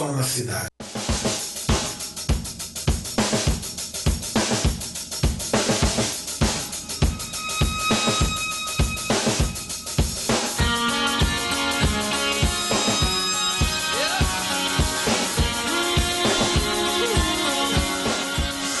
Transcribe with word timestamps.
Som 0.00 0.16
na 0.16 0.22
cidade. 0.22 0.66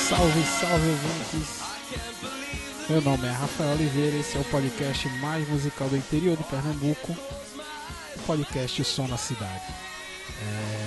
Salve, 0.08 0.44
salve 0.46 0.88
ouvintes! 0.88 1.60
Meu 2.88 3.02
nome 3.02 3.26
é 3.26 3.30
Rafael 3.30 3.72
Oliveira, 3.72 4.16
esse 4.16 4.38
é 4.38 4.40
o 4.40 4.44
podcast 4.44 5.06
mais 5.20 5.46
musical 5.50 5.86
do 5.90 5.98
interior 5.98 6.38
de 6.38 6.44
Pernambuco, 6.44 7.12
o 7.12 8.20
podcast 8.26 8.80
O 8.80 8.84
Som 8.86 9.06
na 9.06 9.18
Cidade. 9.18 9.90
É, 10.42 10.79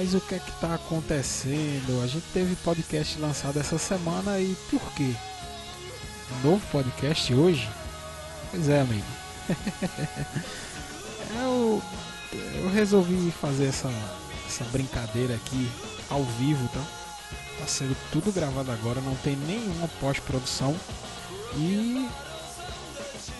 mas 0.00 0.14
o 0.14 0.20
que 0.22 0.34
é 0.34 0.38
que 0.38 0.50
está 0.50 0.76
acontecendo? 0.76 2.02
A 2.02 2.06
gente 2.06 2.24
teve 2.32 2.56
podcast 2.56 3.18
lançado 3.18 3.60
essa 3.60 3.76
semana 3.76 4.40
e 4.40 4.56
por 4.70 4.80
quê? 4.94 5.14
Um 6.32 6.52
novo 6.52 6.66
podcast 6.72 7.34
hoje? 7.34 7.68
Pois 8.50 8.66
é, 8.70 8.80
amigo. 8.80 9.04
eu, 11.38 11.82
eu 12.32 12.70
resolvi 12.70 13.30
fazer 13.30 13.66
essa, 13.66 13.90
essa 14.48 14.64
brincadeira 14.72 15.34
aqui 15.34 15.70
ao 16.08 16.24
vivo, 16.24 16.66
tá? 16.68 16.82
Tá 17.58 17.66
sendo 17.66 17.94
tudo 18.10 18.32
gravado 18.32 18.72
agora, 18.72 19.02
não 19.02 19.14
tem 19.16 19.36
nenhuma 19.36 19.86
pós-produção. 20.00 20.74
E 21.56 22.08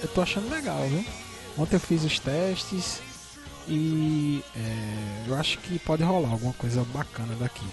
eu 0.03 0.09
tô 0.09 0.21
achando 0.21 0.51
legal, 0.51 0.87
viu? 0.87 1.07
Ontem 1.57 1.77
eu 1.77 1.81
fiz 1.81 2.05
os 2.05 2.19
testes 2.19 3.01
e 3.71 4.45
é, 4.57 5.25
eu 5.29 5.35
acho 5.37 5.59
que 5.59 5.79
pode 5.79 6.03
rolar 6.03 6.31
alguma 6.31 6.53
coisa 6.53 6.85
bacana 6.93 7.35
daqui. 7.37 7.67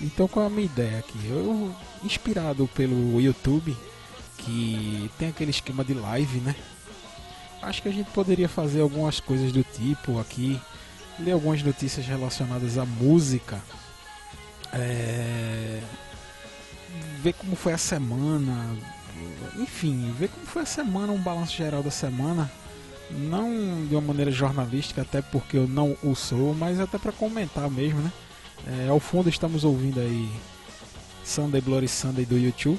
Então 0.00 0.28
qual 0.28 0.44
é 0.44 0.46
a 0.46 0.50
minha 0.50 0.66
ideia 0.66 0.98
aqui? 0.98 1.18
Eu, 1.26 1.74
inspirado 2.04 2.68
pelo 2.68 3.20
YouTube, 3.20 3.76
que 4.36 5.10
tem 5.18 5.30
aquele 5.30 5.50
esquema 5.50 5.84
de 5.84 5.94
live, 5.94 6.38
né? 6.40 6.54
Acho 7.60 7.82
que 7.82 7.88
a 7.88 7.92
gente 7.92 8.10
poderia 8.10 8.48
fazer 8.48 8.80
algumas 8.80 9.18
coisas 9.18 9.50
do 9.50 9.64
tipo 9.64 10.20
aqui, 10.20 10.60
ler 11.18 11.32
algumas 11.32 11.62
notícias 11.62 12.06
relacionadas 12.06 12.78
à 12.78 12.84
música 12.84 13.60
é, 14.72 15.80
ver 17.22 17.32
como 17.34 17.56
foi 17.56 17.72
a 17.72 17.78
semana, 17.78 18.76
enfim, 19.56 20.14
ver 20.18 20.28
como 20.28 20.46
foi 20.46 20.62
a 20.62 20.66
semana, 20.66 21.12
um 21.12 21.20
balanço 21.20 21.56
geral 21.56 21.82
da 21.82 21.90
semana, 21.90 22.50
não 23.10 23.86
de 23.86 23.94
uma 23.94 24.00
maneira 24.00 24.30
jornalística, 24.30 25.02
até 25.02 25.22
porque 25.22 25.56
eu 25.56 25.66
não 25.66 25.96
o 26.02 26.14
sou, 26.14 26.54
mas 26.54 26.80
até 26.80 26.98
para 26.98 27.12
comentar 27.12 27.70
mesmo, 27.70 28.00
né? 28.00 28.12
É, 28.66 28.88
ao 28.88 29.00
fundo 29.00 29.28
estamos 29.28 29.64
ouvindo 29.64 30.00
aí 30.00 30.30
Sunday 31.24 31.60
Bloody 31.60 31.88
Sunday 31.88 32.24
do 32.24 32.36
YouTube 32.36 32.78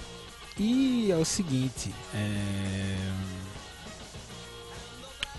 e 0.57 1.09
é 1.11 1.15
o 1.15 1.23
seguinte, 1.23 1.93
é, 2.13 2.97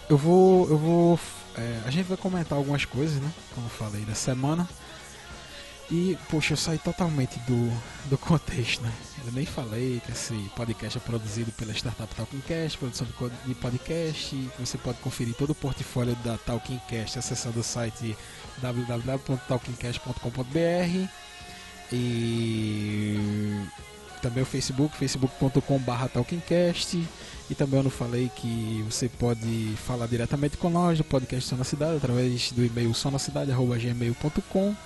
eu 0.09 0.17
vou, 0.17 0.69
eu 0.69 0.79
vou, 0.79 1.21
é, 1.57 1.81
a 1.85 1.91
gente 1.91 2.07
vai 2.07 2.17
comentar 2.17 2.57
algumas 2.57 2.85
coisas, 2.85 3.21
né? 3.21 3.31
Como 3.55 3.67
eu 3.67 3.71
falei 3.71 4.03
da 4.03 4.15
semana. 4.15 4.69
E, 5.91 6.17
poxa, 6.31 6.53
eu 6.53 6.57
saí 6.57 6.79
totalmente 6.79 7.41
do, 7.41 7.69
do 8.09 8.17
contexto, 8.17 8.81
né? 8.81 8.93
Eu 9.27 9.33
nem 9.33 9.45
falei 9.45 10.01
que 10.07 10.13
esse 10.13 10.35
podcast 10.55 10.99
é 10.99 11.01
produzido 11.01 11.51
pela 11.53 11.73
startup 11.73 12.15
Talkingcast, 12.15 12.79
produção 12.79 13.09
de 13.45 13.55
podcast. 13.57 14.51
Você 14.61 14.79
pode 14.79 14.99
conferir 14.99 15.35
todo 15.35 15.51
o 15.51 15.55
portfólio 15.55 16.15
da 16.25 16.39
Talkingcast 16.39 17.19
acessando 17.19 17.59
o 17.59 17.65
site 17.65 18.17
www.talkingcast.com.br 18.59 21.09
e 21.93 23.67
também 24.23 24.45
o 24.45 24.47
Facebook, 24.47 24.97
facebook.com.br 24.97 26.07
Talkingcast. 26.13 27.05
E 27.51 27.55
também 27.57 27.81
eu 27.81 27.85
não 27.85 27.91
falei 27.91 28.31
que 28.37 28.85
você 28.89 29.09
pode 29.09 29.75
falar 29.85 30.07
diretamente 30.07 30.57
com 30.57 30.71
nós 30.71 30.99
do 30.99 31.05
podcast 31.05 31.49
Som 31.49 31.57
na 31.57 31.65
Cidade 31.65 31.97
através 31.97 32.53
do 32.53 32.65
e-mail 32.65 32.95
sonacidade.gmail.com 32.95 34.77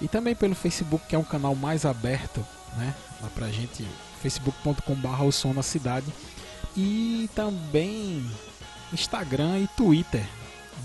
e 0.00 0.08
também 0.08 0.34
pelo 0.34 0.54
Facebook, 0.54 1.06
que 1.08 1.14
é 1.14 1.18
um 1.18 1.24
canal 1.24 1.54
mais 1.54 1.84
aberto, 1.84 2.44
né? 2.76 2.94
Lá 3.20 3.28
pra 3.34 3.48
gente, 3.48 3.86
facebook.com.br 4.22 5.22
o 5.24 5.32
som 5.32 5.52
na 5.52 5.62
cidade. 5.62 6.06
E 6.76 7.28
também 7.34 8.24
Instagram 8.92 9.58
e 9.58 9.68
Twitter 9.76 10.24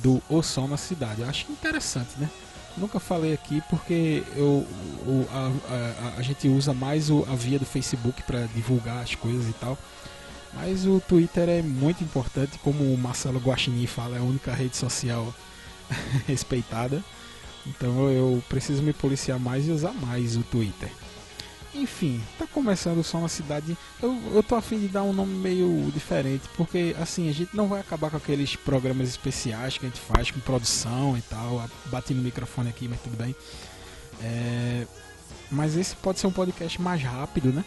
do 0.01 0.21
O 0.29 0.41
Som 0.41 0.67
na 0.67 0.77
Cidade. 0.77 1.21
Eu 1.21 1.29
acho 1.29 1.49
interessante, 1.51 2.09
né? 2.17 2.29
Nunca 2.75 2.99
falei 2.99 3.33
aqui 3.33 3.61
porque 3.69 4.23
eu, 4.35 4.67
o- 5.07 5.27
a, 5.31 5.51
a- 5.73 6.13
a 6.17 6.21
gente 6.21 6.47
usa 6.49 6.73
mais 6.73 7.09
o- 7.09 7.23
a 7.29 7.35
via 7.35 7.57
do 7.59 7.65
Facebook 7.65 8.21
para 8.23 8.45
divulgar 8.47 9.01
as 9.01 9.15
coisas 9.15 9.47
e 9.47 9.53
tal. 9.53 9.77
Mas 10.53 10.85
o 10.85 10.99
Twitter 10.99 11.47
é 11.49 11.61
muito 11.61 12.03
importante, 12.03 12.57
como 12.59 12.83
o 12.93 12.97
Marcelo 12.97 13.39
Guaxinim 13.39 13.85
fala, 13.87 14.17
é 14.17 14.19
a 14.19 14.23
única 14.23 14.53
rede 14.53 14.75
social 14.75 15.33
respeitada. 16.27 17.03
Então 17.67 18.09
eu 18.09 18.43
preciso 18.49 18.83
me 18.83 18.93
policiar 18.93 19.39
mais 19.39 19.67
e 19.67 19.71
usar 19.71 19.91
mais 19.93 20.35
o 20.37 20.43
Twitter. 20.43 20.89
Enfim, 21.73 22.21
tá 22.39 22.47
começando 22.47 23.03
som 23.03 23.19
na 23.21 23.27
cidade. 23.27 23.77
Eu, 24.01 24.17
eu 24.33 24.41
tô 24.41 24.55
afim 24.55 24.79
de 24.79 24.87
dar 24.87 25.03
um 25.03 25.11
nome 25.11 25.33
meio 25.35 25.91
diferente, 25.93 26.43
porque 26.55 26.95
assim, 27.01 27.27
a 27.29 27.33
gente 27.33 27.53
não 27.55 27.67
vai 27.67 27.81
acabar 27.81 28.09
com 28.09 28.15
aqueles 28.17 28.55
programas 28.55 29.09
especiais 29.09 29.77
que 29.77 29.85
a 29.85 29.89
gente 29.89 29.99
faz 29.99 30.31
com 30.31 30.39
produção 30.39 31.17
e 31.17 31.21
tal. 31.23 31.59
a- 31.59 31.69
Bati 31.87 32.13
no 32.13 32.21
microfone 32.21 32.69
aqui, 32.69 32.87
mas 32.87 33.01
tudo 33.01 33.17
bem. 33.17 33.35
É, 34.21 34.87
mas 35.51 35.75
esse 35.75 35.95
pode 35.97 36.19
ser 36.19 36.27
um 36.27 36.31
podcast 36.31 36.81
mais 36.81 37.01
rápido, 37.01 37.51
né? 37.51 37.65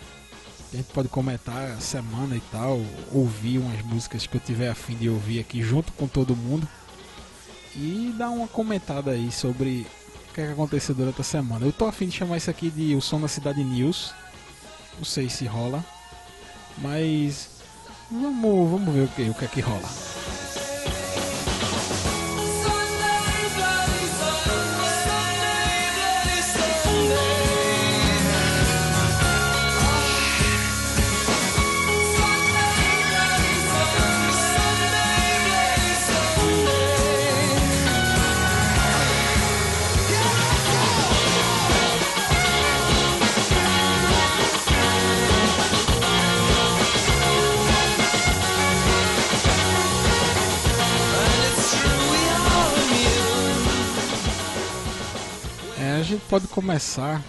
A 0.73 0.77
gente 0.77 0.91
pode 0.93 1.09
comentar 1.09 1.73
a 1.73 1.81
semana 1.81 2.37
e 2.37 2.41
tal, 2.53 2.81
ouvir 3.13 3.59
umas 3.59 3.83
músicas 3.85 4.27
que 4.27 4.37
eu 4.37 4.41
tiver 4.41 4.69
afim 4.69 4.95
de 4.97 5.09
ouvir 5.09 5.41
aqui 5.41 5.63
junto 5.63 5.93
com 5.93 6.07
todo 6.07 6.35
mundo 6.37 6.67
e 7.79 8.13
dar 8.19 8.31
uma 8.31 8.49
comentada 8.49 9.13
aí 9.13 9.31
sobre 9.31 9.87
o 10.31 10.35
que, 10.35 10.41
é 10.41 10.47
que 10.47 10.53
aconteceu 10.53 10.95
durante 10.95 11.21
a 11.21 11.25
semana. 11.25 11.65
Eu 11.65 11.73
tô 11.73 11.87
afim 11.87 12.07
de 12.07 12.17
chamar 12.17 12.37
isso 12.37 12.51
aqui 12.51 12.71
de 12.71 12.97
O 12.97 13.01
Som 13.01 13.21
da 13.21 13.29
Cidade 13.29 13.63
News. 13.63 14.13
Não 14.97 15.05
sei 15.05 15.29
se 15.29 15.47
rola, 15.47 15.85
mas 16.79 17.51
vamos, 18.11 18.71
vamos 18.71 18.93
ver 18.93 19.05
o 19.05 19.09
que, 19.09 19.31
o 19.31 19.35
que 19.35 19.45
é 19.45 19.49
que 19.49 19.61
rola. 19.61 19.89
Pode 56.29 56.47
começar 56.49 57.23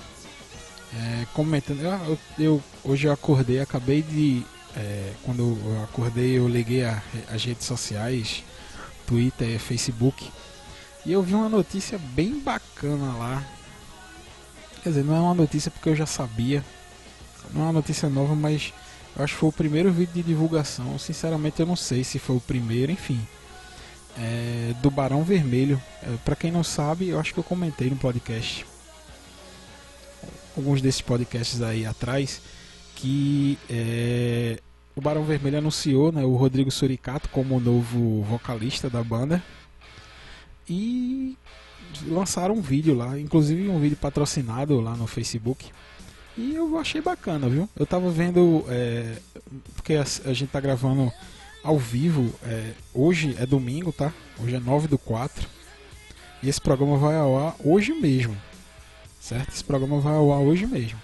é, 0.94 1.26
comentando. 1.34 1.82
Eu, 1.82 1.92
eu- 1.92 2.20
eu- 2.40 2.64
hoje 2.84 3.08
eu 3.08 3.12
acordei, 3.12 3.60
acabei 3.60 4.02
de. 4.02 4.44
é, 4.76 5.14
quando 5.24 5.58
eu 5.66 5.84
acordei, 5.84 6.38
eu 6.38 6.48
liguei 6.48 6.84
a- 6.84 7.02
as 7.34 7.44
redes 7.44 7.66
sociais, 7.66 8.44
Twitter, 9.08 9.60
Facebook, 9.60 10.32
e 11.06 11.12
eu 11.12 11.22
vi 11.24 11.34
uma 11.34 11.50
notícia 11.50 11.98
bem 11.98 12.40
bacana 12.40 13.14
lá. 13.18 13.44
Quer 14.84 14.90
dizer, 14.90 15.04
não 15.04 15.16
é 15.16 15.20
uma 15.20 15.34
notícia 15.36 15.70
porque 15.72 15.90
eu 15.90 15.96
já 15.96 16.06
sabia, 16.06 16.64
não 17.54 17.62
é 17.62 17.66
uma 17.66 17.74
notícia 17.74 18.08
nova, 18.10 18.34
mas 18.36 18.72
eu 19.18 19.24
acho 19.24 19.34
que 19.34 19.40
foi 19.40 19.50
o 19.50 19.54
primeiro 19.54 19.92
vídeo 19.92 20.14
de 20.14 20.24
divulgação. 20.24 20.98
Sinceramente, 21.00 21.60
eu 21.60 21.66
não 21.66 21.76
sei 21.76 22.04
se 22.04 22.18
foi 22.20 22.36
o 22.38 22.42
primeiro, 22.42 22.92
enfim. 22.92 23.20
é, 24.18 24.74
do 24.82 24.90
Barão 24.92 25.24
Vermelho. 25.24 25.82
É, 26.04 26.08
para 26.26 26.36
quem 26.36 26.52
não 26.52 26.64
sabe, 26.64 27.10
eu 27.10 27.20
acho 27.20 27.34
que 27.34 27.40
eu 27.40 27.44
comentei 27.44 27.90
no 27.90 27.96
podcast, 27.96 28.66
alguns 30.60 30.82
desses 30.82 31.02
podcasts 31.02 31.62
aí 31.62 31.86
atrás, 31.86 32.42
que 32.96 33.58
é, 33.70 34.60
o 34.96 35.02
Barão 35.02 35.24
Vermelho 35.24 35.58
anunciou 35.58 36.12
né, 36.12 36.24
o 36.24 36.36
Rodrigo 36.36 36.70
Suricato 36.70 37.30
como 37.30 37.60
novo 37.60 38.22
vocalista 38.24 38.90
da 38.90 39.04
banda. 39.04 39.42
E 40.70 41.36
lançaram 42.06 42.56
um 42.56 42.62
vídeo 42.62 42.94
lá, 42.94 43.20
inclusive 43.20 43.70
um 43.70 43.80
vídeo 43.80 43.98
patrocinado 43.98 44.80
lá 44.80 44.96
no 44.96 45.08
Facebook. 45.08 45.72
E 46.38 46.54
eu 46.54 46.78
achei 46.78 47.02
bacana, 47.02 47.50
viu? 47.50 47.68
Eu 47.76 47.86
tava 47.86 48.12
vendo, 48.12 48.64
é, 48.68 49.18
porque 49.76 49.96
a, 49.96 50.02
a, 50.02 50.34
gente 50.34 50.50
tá 50.50 50.60
gravando 50.60 51.12
ao 51.64 51.78
vivo, 51.78 52.34
é, 52.44 52.74
hoje 52.94 53.36
é 53.40 53.46
domingo, 53.46 53.92
tá? 53.92 54.14
Hoje 54.42 54.56
é 54.56 54.60
9 54.60 54.88
do 54.88 54.98
4. 54.98 55.48
E 56.44 56.48
esse 56.48 56.62
programa 56.62 56.98
vai 56.98 57.18
ao 57.18 57.38
ar 57.38 57.56
hoje 57.64 57.94
mesmo, 57.94 58.38
certo? 59.30 59.54
Esse 59.54 59.64
programa 59.64 60.00
vai 60.00 60.16
ao 60.16 60.34
ar 60.34 60.40
hoje 60.40 60.66
mesmo. 60.66 61.00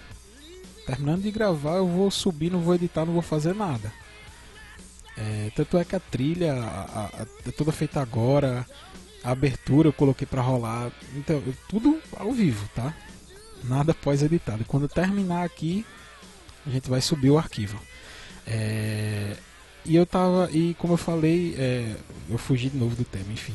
Terminando 0.84 1.22
de 1.22 1.30
gravar, 1.30 1.76
eu 1.76 1.86
vou 1.86 2.10
subir, 2.10 2.50
não 2.50 2.60
vou 2.60 2.74
editar, 2.74 3.04
não 3.04 3.12
vou 3.12 3.22
fazer 3.22 3.54
nada. 3.54 3.92
É, 5.16 5.50
tanto 5.54 5.78
é 5.78 5.84
que 5.84 5.96
a 5.96 6.00
trilha 6.00 6.52
a, 6.52 7.06
a, 7.06 7.26
é 7.46 7.50
toda 7.52 7.72
feita 7.72 8.00
agora, 8.00 8.66
a 9.22 9.30
abertura 9.30 9.88
eu 9.88 9.92
coloquei 9.92 10.26
para 10.26 10.42
rolar, 10.42 10.92
então 11.14 11.42
tudo 11.68 12.00
ao 12.16 12.32
vivo, 12.32 12.68
tá? 12.74 12.94
Nada 13.64 13.94
pós-editado. 13.94 14.64
Quando 14.64 14.88
terminar 14.88 15.44
aqui, 15.44 15.86
a 16.66 16.70
gente 16.70 16.90
vai 16.90 17.00
subir 17.00 17.30
o 17.30 17.38
arquivo. 17.38 17.80
É... 18.46 19.36
E 19.84 19.94
eu 19.94 20.04
tava, 20.04 20.50
e 20.52 20.74
como 20.74 20.94
eu 20.94 20.98
falei, 20.98 21.54
é... 21.56 21.96
eu 22.28 22.38
fugi 22.38 22.68
de 22.70 22.76
novo 22.76 22.94
do 22.94 23.04
tema, 23.04 23.32
enfim. 23.32 23.54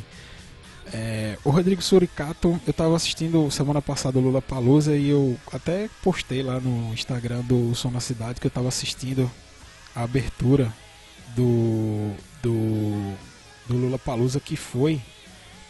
É... 0.93 1.37
O 1.43 1.49
Rodrigo 1.49 1.81
Suricato, 1.81 2.59
eu 2.65 2.73
tava 2.73 2.95
assistindo 2.95 3.49
semana 3.51 3.81
passada 3.81 4.17
o 4.17 4.21
Lula 4.21 4.41
Palusa 4.41 4.95
e 4.95 5.09
eu 5.09 5.37
até 5.51 5.89
postei 6.03 6.41
lá 6.43 6.59
no 6.59 6.93
Instagram 6.93 7.41
do 7.41 7.73
Som 7.75 7.91
na 7.91 7.99
Cidade 7.99 8.39
que 8.39 8.47
eu 8.47 8.51
tava 8.51 8.67
assistindo 8.67 9.29
a 9.95 10.03
abertura 10.03 10.73
do, 11.35 12.11
do, 12.41 13.15
do 13.67 13.77
Lula 13.77 13.99
Palusa 13.99 14.39
que 14.39 14.55
foi 14.55 15.01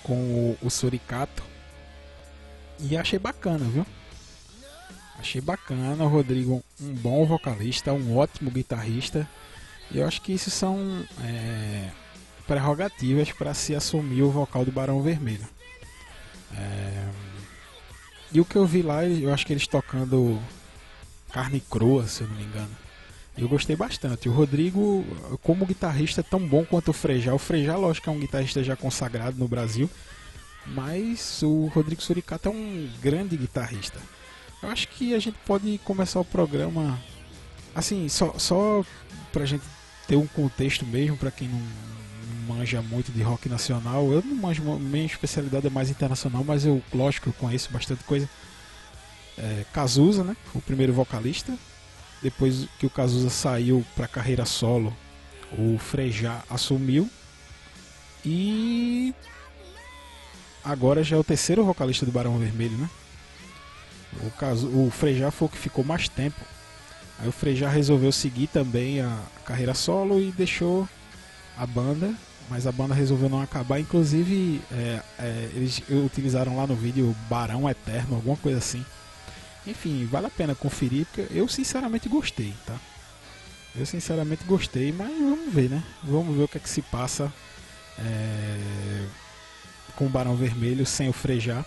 com 0.03 0.13
o, 0.13 0.57
o 0.61 0.69
Suricato. 0.69 1.43
E 2.79 2.97
achei 2.97 3.19
bacana, 3.19 3.65
viu? 3.65 3.85
Achei 5.19 5.39
bacana, 5.39 6.03
o 6.03 6.07
Rodrigo, 6.07 6.63
um 6.81 6.93
bom 6.95 7.25
vocalista, 7.25 7.93
um 7.93 8.17
ótimo 8.17 8.49
guitarrista. 8.49 9.29
E 9.91 9.99
eu 9.99 10.07
acho 10.07 10.21
que 10.21 10.33
isso 10.33 10.49
são 10.49 11.05
é, 11.23 11.91
prerrogativas 12.51 13.31
para 13.31 13.53
se 13.53 13.73
assumir 13.73 14.23
o 14.23 14.29
vocal 14.29 14.65
do 14.65 14.73
Barão 14.73 15.01
Vermelho. 15.01 15.47
É, 16.53 17.07
e 18.29 18.41
o 18.41 18.45
que 18.45 18.57
eu 18.57 18.65
vi 18.65 18.81
lá, 18.81 19.05
eu 19.05 19.33
acho 19.33 19.45
que 19.45 19.53
eles 19.53 19.65
tocando 19.65 20.37
carne 21.31 21.61
crua, 21.61 22.05
se 22.07 22.23
eu 22.23 22.27
não 22.27 22.35
me 22.35 22.43
engano. 22.43 22.69
Eu 23.37 23.47
gostei 23.47 23.73
bastante. 23.73 24.27
O 24.27 24.33
Rodrigo, 24.33 25.05
como 25.41 25.65
guitarrista, 25.65 26.19
é 26.19 26.23
tão 26.25 26.45
bom 26.45 26.65
quanto 26.65 26.89
o 26.89 26.93
Frejá. 26.93 27.33
O 27.33 27.37
Frejá, 27.37 27.77
lógico, 27.77 28.09
é 28.09 28.13
um 28.13 28.19
guitarrista 28.19 28.61
já 28.61 28.75
consagrado 28.75 29.37
no 29.37 29.47
Brasil. 29.47 29.89
Mas 30.67 31.41
o 31.41 31.67
Rodrigo 31.67 32.01
Suricato 32.01 32.49
é 32.49 32.51
um 32.51 32.89
grande 33.01 33.37
guitarrista. 33.37 33.97
Eu 34.61 34.67
acho 34.67 34.89
que 34.89 35.15
a 35.15 35.19
gente 35.19 35.37
pode 35.45 35.79
começar 35.85 36.19
o 36.19 36.25
programa 36.25 37.01
assim, 37.73 38.09
só, 38.09 38.37
só 38.37 38.83
pra 39.31 39.45
gente 39.45 39.63
ter 40.05 40.17
um 40.17 40.27
contexto 40.27 40.85
mesmo, 40.85 41.15
para 41.15 41.31
quem 41.31 41.47
não, 41.47 41.61
manja 42.53 42.81
muito 42.81 43.11
de 43.11 43.21
rock 43.21 43.47
nacional. 43.47 44.11
Eu 44.11 44.21
não 44.21 44.35
manjo, 44.35 44.61
minha 44.79 45.05
especialidade 45.05 45.67
é 45.67 45.69
mais 45.69 45.89
internacional, 45.89 46.43
mas 46.43 46.65
eu, 46.65 46.81
lógico, 46.93 47.29
eu 47.29 47.33
conheço 47.33 47.71
bastante 47.71 48.03
coisa. 48.03 48.29
É, 49.37 49.65
Cazuza, 49.73 50.23
né? 50.23 50.35
O 50.53 50.61
primeiro 50.61 50.93
vocalista. 50.93 51.57
Depois 52.21 52.67
que 52.77 52.85
o 52.85 52.89
Cazuza 52.89 53.29
saiu 53.29 53.85
pra 53.95 54.07
carreira 54.07 54.45
solo, 54.45 54.95
o 55.57 55.77
Frejá 55.77 56.43
assumiu. 56.49 57.09
E 58.23 59.15
agora 60.63 61.03
já 61.03 61.15
é 61.15 61.19
o 61.19 61.23
terceiro 61.23 61.63
vocalista 61.63 62.05
do 62.05 62.11
Barão 62.11 62.37
Vermelho, 62.37 62.77
né? 62.77 62.89
O, 64.23 64.29
caso, 64.31 64.67
o 64.67 64.91
Frejá 64.91 65.31
foi 65.31 65.47
o 65.47 65.51
que 65.51 65.57
ficou 65.57 65.83
mais 65.83 66.07
tempo. 66.07 66.39
Aí 67.17 67.27
o 67.27 67.31
Frejá 67.31 67.69
resolveu 67.69 68.11
seguir 68.11 68.47
também 68.47 69.01
a 69.01 69.17
carreira 69.45 69.73
solo 69.73 70.19
e 70.19 70.31
deixou 70.31 70.87
a 71.57 71.65
banda, 71.65 72.13
mas 72.51 72.67
a 72.67 72.71
banda 72.71 72.93
resolveu 72.93 73.29
não 73.29 73.41
acabar. 73.41 73.79
Inclusive, 73.79 74.61
é, 74.71 75.01
é, 75.17 75.49
eles 75.55 75.81
utilizaram 75.89 76.55
lá 76.55 76.67
no 76.67 76.75
vídeo 76.75 77.15
Barão 77.29 77.67
Eterno, 77.69 78.17
alguma 78.17 78.37
coisa 78.37 78.59
assim. 78.59 78.85
Enfim, 79.65 80.05
vale 80.05 80.27
a 80.27 80.29
pena 80.29 80.53
conferir, 80.53 81.05
porque 81.05 81.33
eu 81.33 81.47
sinceramente 81.47 82.09
gostei, 82.09 82.53
tá? 82.65 82.75
Eu 83.73 83.85
sinceramente 83.85 84.43
gostei, 84.43 84.91
mas 84.91 85.07
vamos 85.07 85.53
ver, 85.53 85.69
né? 85.69 85.81
Vamos 86.03 86.35
ver 86.35 86.43
o 86.43 86.47
que 86.47 86.57
é 86.57 86.61
que 86.61 86.69
se 86.69 86.81
passa 86.81 87.31
é, 87.97 89.05
com 89.95 90.05
o 90.05 90.09
Barão 90.09 90.35
Vermelho 90.35 90.85
sem 90.85 91.07
o 91.07 91.13
Frejá 91.13 91.63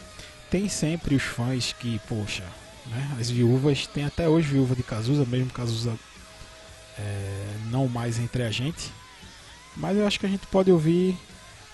tem 0.55 0.69
sempre 0.69 1.17
os 1.17 1.23
fãs 1.25 1.73
que, 1.73 2.01
poxa, 2.09 2.45
né, 2.87 3.17
as 3.19 3.29
viúvas, 3.29 3.89
tem 3.89 4.05
até 4.05 4.29
hoje 4.29 4.51
viúva 4.51 4.77
de 4.77 4.85
Cazuza, 4.85 5.25
mesmo 5.25 5.51
Cazuza 5.51 5.99
é, 6.97 7.47
não 7.73 7.89
mais 7.89 8.21
entre 8.21 8.45
a 8.45 8.53
gente. 8.53 8.93
Mas 9.77 9.97
eu 9.97 10.07
acho 10.07 10.21
que 10.21 10.27
a 10.27 10.29
gente 10.29 10.47
pode 10.47 10.71
ouvir 10.71 11.17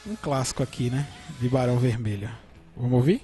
um 0.07 0.17
clássico 0.17 0.63
aqui, 0.63 0.91
né? 0.91 1.07
De 1.41 1.49
Barão 1.49 1.79
Vermelho. 1.79 2.31
Vamos 2.77 2.95
ouvir? 2.95 3.23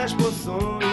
nas 0.00 0.14
poções. 0.14 0.89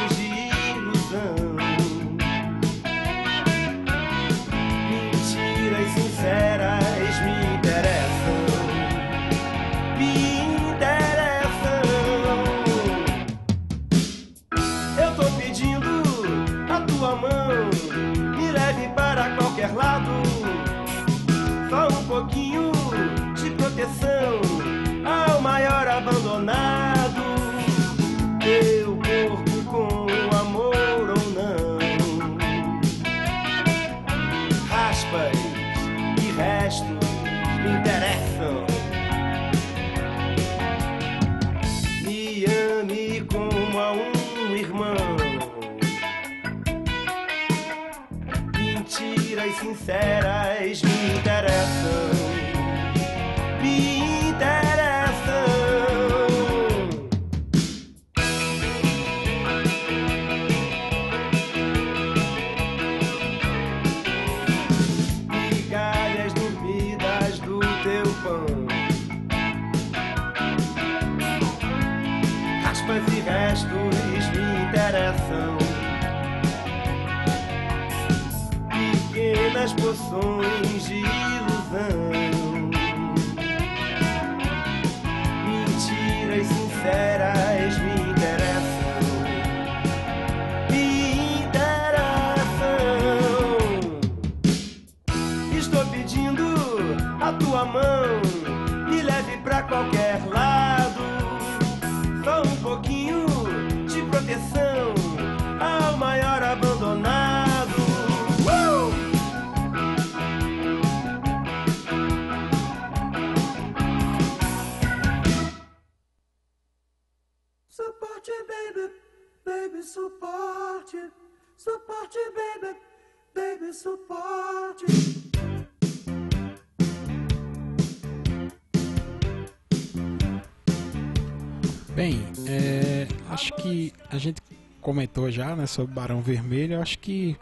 Comentou 135.18 135.32
já 135.32 135.56
né, 135.56 135.66
sobre 135.66 135.94
Barão 135.94 136.22
Vermelho. 136.22 136.80
Acho 136.80 137.00
que 137.00 137.36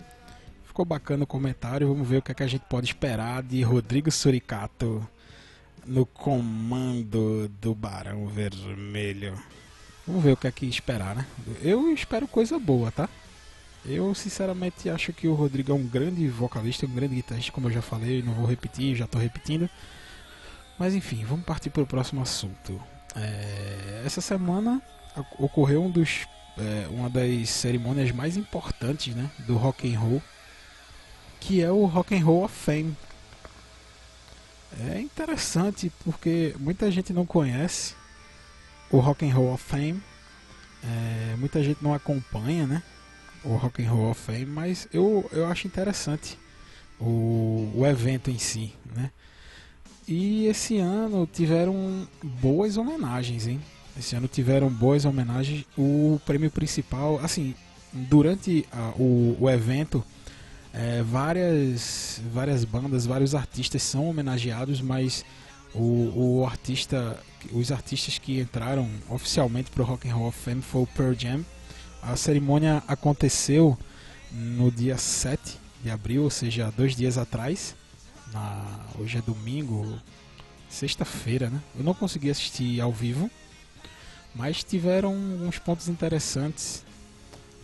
ficou 0.64 0.86
bacana 0.86 1.26
o 1.26 1.28
comentário. 1.28 1.88
Vamos 1.88 2.08
ver 2.08 2.18
o 2.18 2.22
que, 2.22 2.32
é 2.32 2.36
que 2.36 2.44
a 2.44 2.48
gente 2.48 2.64
pode 2.70 2.88
esperar 2.88 3.44
de 3.44 3.62
Rodrigo 3.62 4.10
Suricato 4.10 5.06
no 5.86 6.06
comando 6.06 7.50
do 7.62 7.76
Barão 7.76 8.28
Vermelho. 8.28 9.34
Vamos 10.08 10.24
ver 10.24 10.32
o 10.32 10.38
que 10.38 10.48
é 10.48 10.52
que 10.52 10.66
esperar, 10.66 11.16
né? 11.16 11.26
Eu 11.62 11.92
espero 11.94 12.28
coisa 12.28 12.58
boa, 12.58 12.92
tá? 12.92 13.10
Eu 13.86 14.16
sinceramente 14.16 14.90
acho 14.90 15.12
que 15.14 15.28
o 15.28 15.34
Rodrigo 15.34 15.72
é 15.72 15.76
um 15.76 15.86
grande 15.86 16.28
vocalista, 16.28 16.86
um 16.86 16.90
grande 16.96 17.16
guitarrista, 17.16 17.52
como 17.52 17.68
eu 17.68 17.72
já 17.74 17.82
falei, 17.82 18.24
não 18.24 18.34
vou 18.34 18.46
repetir, 18.46 18.96
já 18.96 19.06
tô 19.06 19.20
repetindo. 19.20 19.70
Mas 20.80 20.96
enfim, 20.96 21.24
vamos 21.26 21.46
partir 21.46 21.70
para 21.70 21.84
o 21.84 21.88
próximo 21.88 22.22
assunto. 22.22 22.82
É, 23.16 24.02
essa 24.06 24.22
semana 24.22 24.82
oc- 25.16 25.40
ocorreu 25.40 25.84
um 25.84 25.90
dos, 25.92 26.26
é, 26.58 26.88
uma 26.90 27.10
das 27.10 27.50
cerimônias 27.50 28.12
mais 28.12 28.38
importantes 28.38 29.14
né, 29.16 29.30
do 29.40 29.56
rock 29.56 29.94
and 29.94 30.00
roll, 30.00 30.22
que 31.40 31.62
é 31.62 31.72
o 31.72 31.86
Rock 31.86 32.16
and 32.16 32.24
Roll 32.24 32.44
of 32.44 32.54
Fame. 32.54 32.96
É 34.92 35.00
interessante 35.00 35.92
porque 36.04 36.56
muita 36.60 36.90
gente 36.92 37.14
não 37.14 37.26
conhece 37.26 37.96
o 38.90 39.00
Rock 39.00 39.26
and 39.26 39.34
Roll 39.34 39.54
of 39.54 39.64
Fame, 39.64 40.02
é, 40.84 41.36
muita 41.38 41.64
gente 41.64 41.84
não 41.84 41.94
acompanha, 41.94 42.68
né, 42.68 42.84
o 43.44 43.56
Rock 43.56 43.84
and 43.84 43.90
Roll 43.90 44.12
of 44.12 44.22
Fame, 44.22 44.46
mas 44.46 44.88
eu, 44.92 45.28
eu 45.32 45.48
acho 45.48 45.68
interessante 45.68 46.38
o, 47.00 47.72
o 47.76 47.86
evento 47.86 48.30
em 48.30 48.38
si, 48.38 48.74
né. 48.96 49.12
E 50.08 50.46
esse 50.46 50.78
ano 50.78 51.26
tiveram 51.26 52.08
boas 52.24 52.78
homenagens, 52.78 53.48
hein? 53.48 53.60
Esse 53.98 54.16
ano 54.16 54.28
tiveram 54.28 54.70
boas 54.70 55.06
homenagens. 55.06 55.66
O 55.78 56.20
prêmio 56.26 56.52
principal, 56.52 57.20
assim, 57.24 57.56
durante 57.94 58.66
a- 58.72 58.94
o, 58.98 59.38
o 59.40 59.50
evento, 59.50 60.04
é, 60.74 61.02
várias, 61.04 62.22
várias 62.34 62.66
bandas, 62.66 63.06
vários 63.06 63.34
artistas 63.34 63.82
são 63.84 64.10
homenageados, 64.10 64.82
mas 64.82 65.24
o, 65.74 66.40
o 66.42 66.46
artista, 66.46 67.18
os 67.54 67.72
artistas 67.72 68.18
que 68.18 68.40
entraram 68.42 68.90
oficialmente 69.10 69.72
para 69.72 69.82
o 69.84 69.86
Rock 69.86 70.10
and 70.10 70.16
Roll 70.16 70.32
Fame 70.32 70.62
foi 70.62 70.82
o 70.82 70.88
Pearl 70.88 71.14
Jam. 71.14 71.46
A 72.02 72.16
cerimônia 72.18 72.84
aconteceu 72.88 73.78
no 74.32 74.70
dia 74.70 74.98
7 74.98 75.58
de 75.82 75.90
abril, 75.90 76.24
ou 76.24 76.30
seja, 76.30 76.72
dois 76.76 76.96
dias 76.96 77.18
atrás. 77.18 77.76
Na, 78.34 78.66
hoje 79.00 79.18
é 79.18 79.22
domingo, 79.22 79.98
sexta-feira, 80.70 81.50
né? 81.50 81.62
Eu 81.78 81.84
não 81.84 81.94
consegui 81.94 82.30
assistir 82.30 82.82
ao 82.82 82.92
vivo, 82.92 83.30
mas 84.36 84.64
tiveram 84.64 85.14
uns 85.16 85.58
pontos 85.58 85.88
interessantes. 85.88 86.84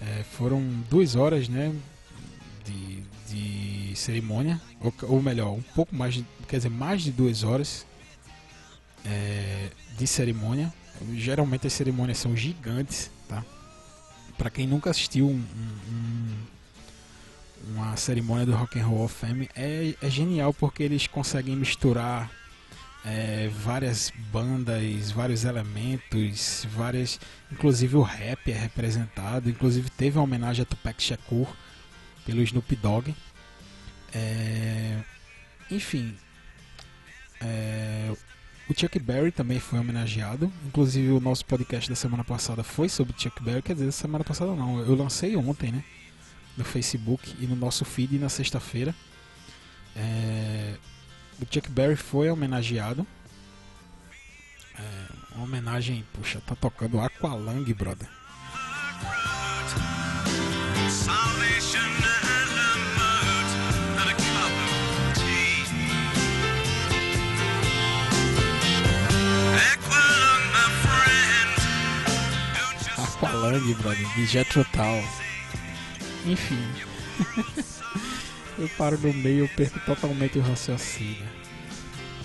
É, 0.01 0.23
foram 0.23 0.61
duas 0.89 1.15
horas, 1.15 1.47
né? 1.47 1.73
De, 2.65 3.03
de 3.29 3.95
cerimônia, 3.95 4.59
ou, 4.79 4.93
ou 5.03 5.21
melhor, 5.21 5.51
um 5.53 5.61
pouco 5.61 5.95
mais, 5.95 6.13
de, 6.15 6.25
quer 6.47 6.57
dizer, 6.57 6.69
mais 6.69 7.01
de 7.01 7.11
duas 7.11 7.43
horas 7.43 7.85
é, 9.05 9.69
de 9.97 10.07
cerimônia. 10.07 10.73
Geralmente 11.13 11.67
as 11.67 11.73
cerimônias 11.73 12.17
são 12.19 12.35
gigantes, 12.35 13.09
tá? 13.27 13.43
Para 14.37 14.49
quem 14.49 14.65
nunca 14.67 14.89
assistiu 14.89 15.27
um- 15.27 15.33
um- 15.33 15.91
um 15.91 16.51
uma 17.75 17.95
cerimônia 17.95 18.43
do 18.43 18.55
Rock 18.55 18.79
and 18.79 18.87
Roll 18.87 19.03
of 19.05 19.13
Fame 19.13 19.47
é, 19.55 19.93
é 20.01 20.09
genial 20.09 20.51
porque 20.51 20.81
eles 20.81 21.05
conseguem 21.05 21.55
misturar 21.55 22.31
é, 23.05 23.49
várias 23.49 24.11
bandas, 24.31 25.11
vários 25.11 25.43
elementos, 25.43 26.67
várias, 26.71 27.19
inclusive 27.51 27.95
o 27.95 28.01
rap 28.01 28.51
é 28.51 28.55
representado, 28.55 29.49
inclusive 29.49 29.89
teve 29.89 30.17
uma 30.17 30.23
homenagem 30.23 30.63
a 30.63 30.65
Tupac 30.65 31.01
Shakur 31.01 31.47
pelo 32.25 32.41
Snoop 32.41 32.75
Dogg. 32.75 33.15
É, 34.13 34.99
enfim, 35.69 36.15
é, 37.39 38.11
o 38.69 38.79
Chuck 38.79 38.99
Berry 38.99 39.31
também 39.31 39.59
foi 39.59 39.79
homenageado. 39.79 40.51
Inclusive 40.65 41.11
o 41.11 41.19
nosso 41.19 41.45
podcast 41.45 41.89
da 41.89 41.95
semana 41.95 42.23
passada 42.23 42.63
foi 42.63 42.89
sobre 42.89 43.13
Chuck 43.17 43.41
Berry, 43.41 43.61
quer 43.61 43.73
dizer, 43.73 43.91
semana 43.91 44.23
passada 44.23 44.53
não, 44.53 44.79
eu 44.79 44.95
lancei 44.95 45.35
ontem, 45.35 45.71
né? 45.71 45.83
no 46.57 46.63
Facebook 46.63 47.35
e 47.39 47.47
no 47.47 47.55
nosso 47.55 47.85
feed 47.85 48.17
na 48.17 48.29
sexta-feira. 48.29 48.93
É, 49.95 50.75
Chuck 51.45 51.69
Berry 51.69 51.95
foi 51.95 52.29
homenageado. 52.29 53.05
É, 54.77 55.35
uma 55.35 55.45
homenagem, 55.45 56.05
puxa, 56.13 56.41
tá 56.45 56.55
tocando 56.55 56.99
Aqualung, 56.99 57.63
brother. 57.73 58.07
Aqualung, 72.97 73.73
brother, 73.75 74.13
de 74.15 74.25
Jethro 74.25 74.65
Tull. 74.65 75.03
Enfim. 76.25 77.71
eu 78.61 78.69
paro 78.77 78.97
no 78.97 79.13
meio, 79.13 79.45
eu 79.45 79.49
perco 79.49 79.79
totalmente 79.81 80.37
o 80.37 80.41
raciocínio. 80.41 81.27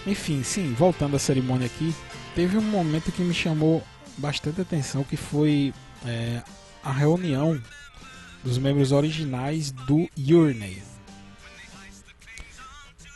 Enfim, 0.07 0.43
sim, 0.43 0.73
voltando 0.75 1.17
à 1.17 1.19
cerimônia 1.19 1.67
aqui, 1.67 1.95
teve 2.35 2.57
um 2.57 2.63
momento 2.63 3.11
que 3.11 3.23
me 3.23 3.35
chamou 3.35 3.83
bastante 4.19 4.61
atenção, 4.61 5.03
que 5.03 5.17
foi 5.17 5.73
é, 6.05 6.43
a 6.83 6.93
reunião 6.93 7.61
dos 8.45 8.59
membros 8.59 8.93
originais 8.93 9.73
do 9.73 10.09
Journey. 10.17 10.83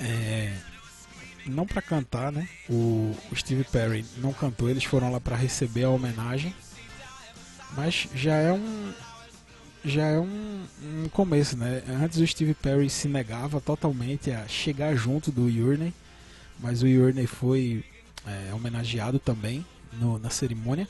É, 0.01 0.53
não 1.47 1.67
para 1.67 1.83
cantar, 1.83 2.33
né? 2.33 2.49
O, 2.69 3.15
o 3.31 3.37
Steve 3.37 3.65
Perry 3.65 4.05
não 4.17 4.33
cantou, 4.33 4.69
eles 4.69 4.85
foram 4.85 5.13
lá 5.13 5.21
para 5.21 5.37
receber 5.37 5.85
a 5.85 5.91
homenagem. 5.91 6.55
Mas 7.77 8.09
já 8.15 8.35
é 8.35 8.51
um 8.51 8.93
já 9.85 10.07
é 10.07 10.19
um, 10.19 10.65
um 11.05 11.09
começo, 11.09 11.57
né? 11.57 11.83
Antes 11.89 12.19
o 12.19 12.27
Steve 12.27 12.55
Perry 12.55 12.91
se 12.91 13.09
negava 13.09 13.61
totalmente 13.61 14.31
a 14.31 14.47
chegar 14.47 14.95
junto 14.95 15.31
do 15.33 15.51
Journey, 15.51 15.93
mas 16.59 16.83
o 16.83 16.89
Journey 16.89 17.27
foi 17.27 17.85
é, 18.27 18.53
homenageado 18.53 19.19
também 19.19 19.65
no- 19.95 20.19
na 20.19 20.29
cerimônia. 20.31 20.87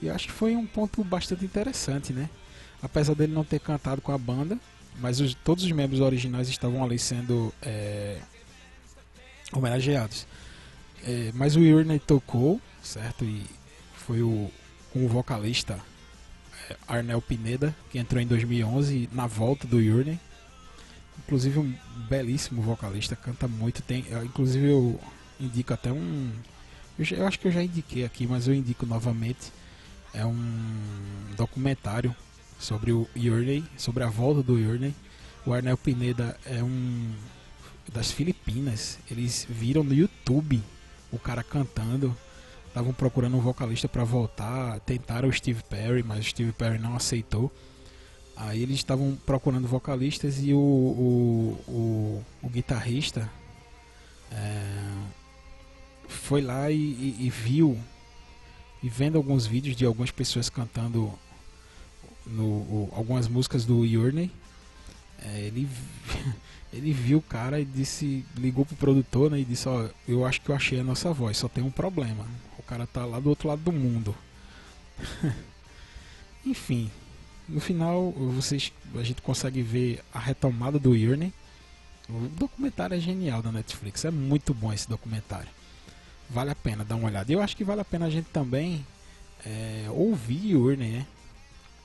E 0.00 0.08
acho 0.08 0.26
que 0.28 0.32
foi 0.32 0.54
um 0.54 0.64
ponto 0.66 1.02
bastante 1.02 1.44
interessante, 1.44 2.12
né? 2.12 2.30
Apesar 2.82 3.14
dele 3.14 3.32
não 3.32 3.42
ter 3.44 3.58
cantado 3.58 4.00
com 4.00 4.12
a 4.12 4.18
banda, 4.18 4.56
mas 5.00 5.18
os- 5.20 5.34
todos 5.34 5.64
os 5.64 5.72
membros 5.72 6.00
originais 6.00 6.48
estavam 6.48 6.84
ali 6.84 6.98
sendo 6.98 7.52
é, 7.62 8.18
homenageados. 9.52 10.26
É, 11.02 11.30
mas 11.34 11.56
o 11.56 11.64
Journey 11.64 11.98
tocou, 11.98 12.60
certo? 12.82 13.24
E 13.24 13.44
foi 13.96 14.22
o, 14.22 14.50
vocalista 15.08 15.78
Arnel 16.88 17.20
Pineda, 17.22 17.74
que 17.90 17.98
entrou 17.98 18.20
em 18.22 18.26
2011 18.26 19.08
na 19.12 19.26
volta 19.26 19.66
do 19.66 19.82
Journey. 19.82 20.18
Inclusive 21.18 21.58
um 21.58 21.74
belíssimo 22.08 22.62
vocalista, 22.62 23.16
canta 23.16 23.48
muito. 23.48 23.82
Tem, 23.82 24.04
eu, 24.08 24.24
inclusive 24.24 24.66
eu 24.66 25.00
indico 25.40 25.72
até 25.74 25.90
um. 25.92 26.30
Eu, 26.98 27.04
já- 27.04 27.16
eu 27.16 27.26
acho 27.26 27.38
que 27.38 27.48
eu 27.48 27.52
já 27.52 27.62
indiquei 27.62 28.04
aqui, 28.04 28.26
mas 28.26 28.46
eu 28.48 28.54
indico 28.54 28.86
novamente. 28.86 29.52
é 30.14 30.24
um 30.24 30.36
documentário 31.36 32.14
sobre 32.58 32.90
o 32.90 33.06
Yurney, 33.14 33.62
sobre 33.76 34.02
a 34.02 34.08
volta 34.08 34.42
do 34.42 34.58
Yurney. 34.58 34.94
O 35.44 35.52
Arnel 35.52 35.76
Pineda 35.76 36.38
é 36.46 36.62
um 36.62 37.12
das 37.92 38.10
Filipinas. 38.10 38.98
Eles 39.10 39.46
viram 39.48 39.84
no 39.84 39.92
YouTube 39.92 40.62
o 41.12 41.18
cara 41.18 41.42
cantando. 41.42 42.16
Estavam 42.76 42.92
procurando 42.92 43.38
um 43.38 43.40
vocalista 43.40 43.88
para 43.88 44.04
voltar. 44.04 44.78
Tentaram 44.80 45.30
o 45.30 45.32
Steve 45.32 45.62
Perry, 45.62 46.02
mas 46.02 46.18
o 46.18 46.28
Steve 46.28 46.52
Perry 46.52 46.78
não 46.78 46.94
aceitou. 46.94 47.50
Aí 48.36 48.62
eles 48.62 48.76
estavam 48.76 49.16
procurando 49.24 49.66
vocalistas 49.66 50.42
e 50.42 50.52
o, 50.52 50.58
o, 50.58 51.58
o, 51.66 52.24
o 52.42 52.48
guitarrista 52.50 53.30
é, 54.30 54.92
foi 56.06 56.42
lá 56.42 56.70
e, 56.70 56.76
e, 56.76 57.16
e 57.20 57.30
viu 57.30 57.78
e 58.82 58.90
vendo 58.90 59.16
alguns 59.16 59.46
vídeos 59.46 59.74
de 59.74 59.86
algumas 59.86 60.10
pessoas 60.10 60.50
cantando 60.50 61.10
no, 62.26 62.44
o, 62.44 62.92
algumas 62.94 63.26
músicas 63.26 63.64
do 63.64 63.86
Yurney, 63.86 64.30
é, 65.22 65.40
ele, 65.46 65.66
ele 66.74 66.92
viu 66.92 67.18
o 67.18 67.22
cara 67.22 67.58
e 67.58 67.64
disse, 67.64 68.22
ligou 68.36 68.66
pro 68.66 68.76
produtor 68.76 69.30
né, 69.30 69.40
e 69.40 69.46
disse, 69.46 69.66
ó, 69.66 69.88
eu 70.06 70.26
acho 70.26 70.42
que 70.42 70.50
eu 70.50 70.54
achei 70.54 70.78
a 70.78 70.84
nossa 70.84 71.10
voz, 71.10 71.38
só 71.38 71.48
tem 71.48 71.64
um 71.64 71.70
problema. 71.70 72.26
Cara 72.66 72.86
tá 72.86 73.04
lá 73.04 73.20
do 73.20 73.28
outro 73.28 73.48
lado 73.48 73.60
do 73.60 73.72
mundo. 73.72 74.14
Enfim, 76.44 76.90
no 77.48 77.60
final 77.60 78.12
vocês, 78.12 78.72
a 78.94 79.02
gente 79.02 79.22
consegue 79.22 79.62
ver 79.62 80.02
a 80.12 80.18
retomada 80.18 80.78
do 80.78 80.94
Yurney. 80.94 81.32
O 82.08 82.28
documentário 82.28 82.96
é 82.96 83.00
genial 83.00 83.42
da 83.42 83.50
Netflix, 83.50 84.04
é 84.04 84.10
muito 84.10 84.54
bom 84.54 84.72
esse 84.72 84.88
documentário. 84.88 85.48
Vale 86.30 86.50
a 86.50 86.54
pena 86.54 86.84
dar 86.84 86.96
uma 86.96 87.08
olhada. 87.08 87.32
Eu 87.32 87.40
acho 87.40 87.56
que 87.56 87.64
vale 87.64 87.80
a 87.80 87.84
pena 87.84 88.06
a 88.06 88.10
gente 88.10 88.26
também 88.26 88.84
é, 89.44 89.86
ouvir 89.90 90.52
Yurney, 90.52 90.90
né? 90.90 91.06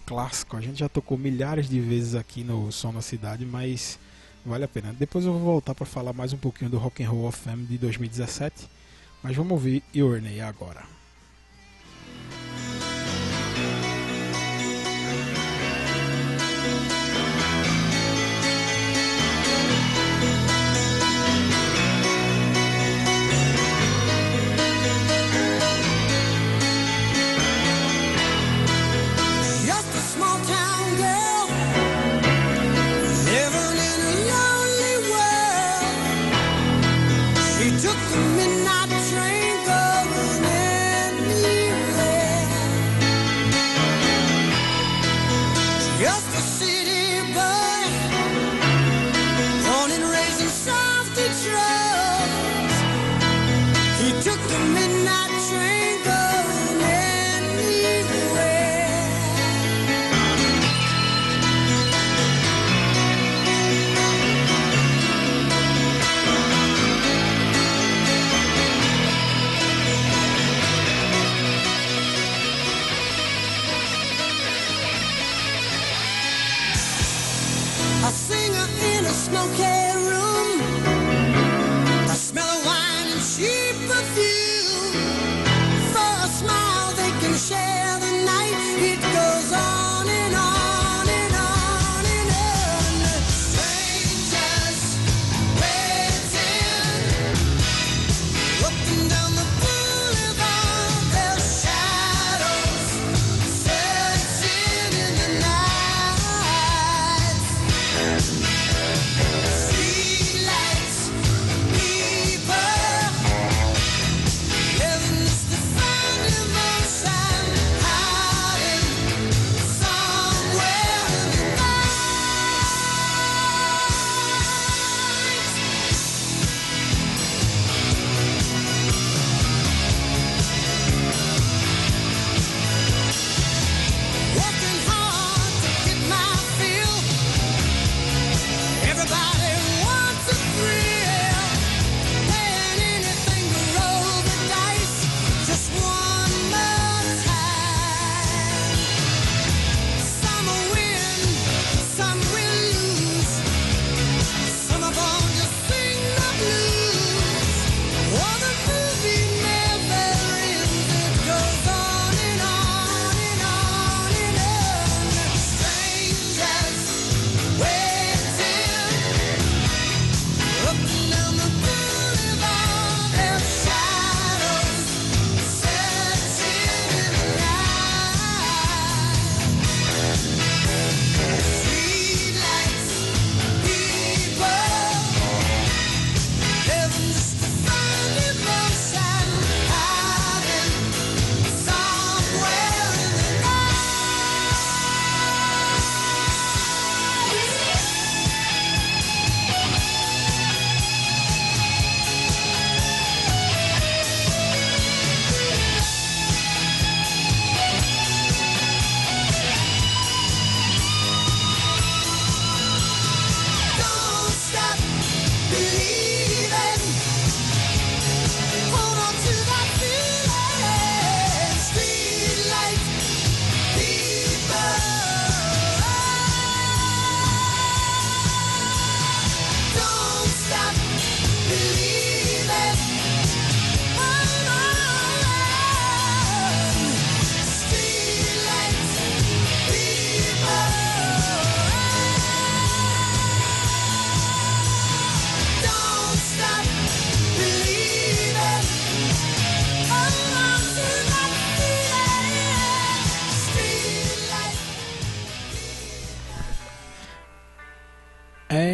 Clássico, 0.06 0.58
a 0.58 0.62
gente 0.62 0.80
já 0.80 0.90
tocou 0.90 1.18
milhares 1.18 1.70
de 1.70 1.80
vezes 1.80 2.16
aqui 2.16 2.44
no 2.44 2.72
Som 2.72 2.92
na 2.92 3.02
Cidade, 3.02 3.46
mas 3.46 4.00
vale 4.46 4.64
a 4.64 4.68
pena. 4.68 4.94
Depois 4.94 5.26
eu 5.26 5.32
vou 5.32 5.42
voltar 5.42 5.76
para 5.76 5.86
falar 5.86 6.12
mais 6.12 6.34
um 6.34 6.38
pouquinho 6.38 6.70
do 6.70 6.78
Rock 6.78 7.04
and 7.04 7.10
Roll 7.10 7.28
of 7.28 7.38
Fame 7.38 7.66
de 7.66 7.78
2017, 7.78 8.68
mas 9.24 9.36
vamos 9.36 9.54
ouvir 9.54 9.84
Yurney 9.94 10.42
agora. 10.42 10.84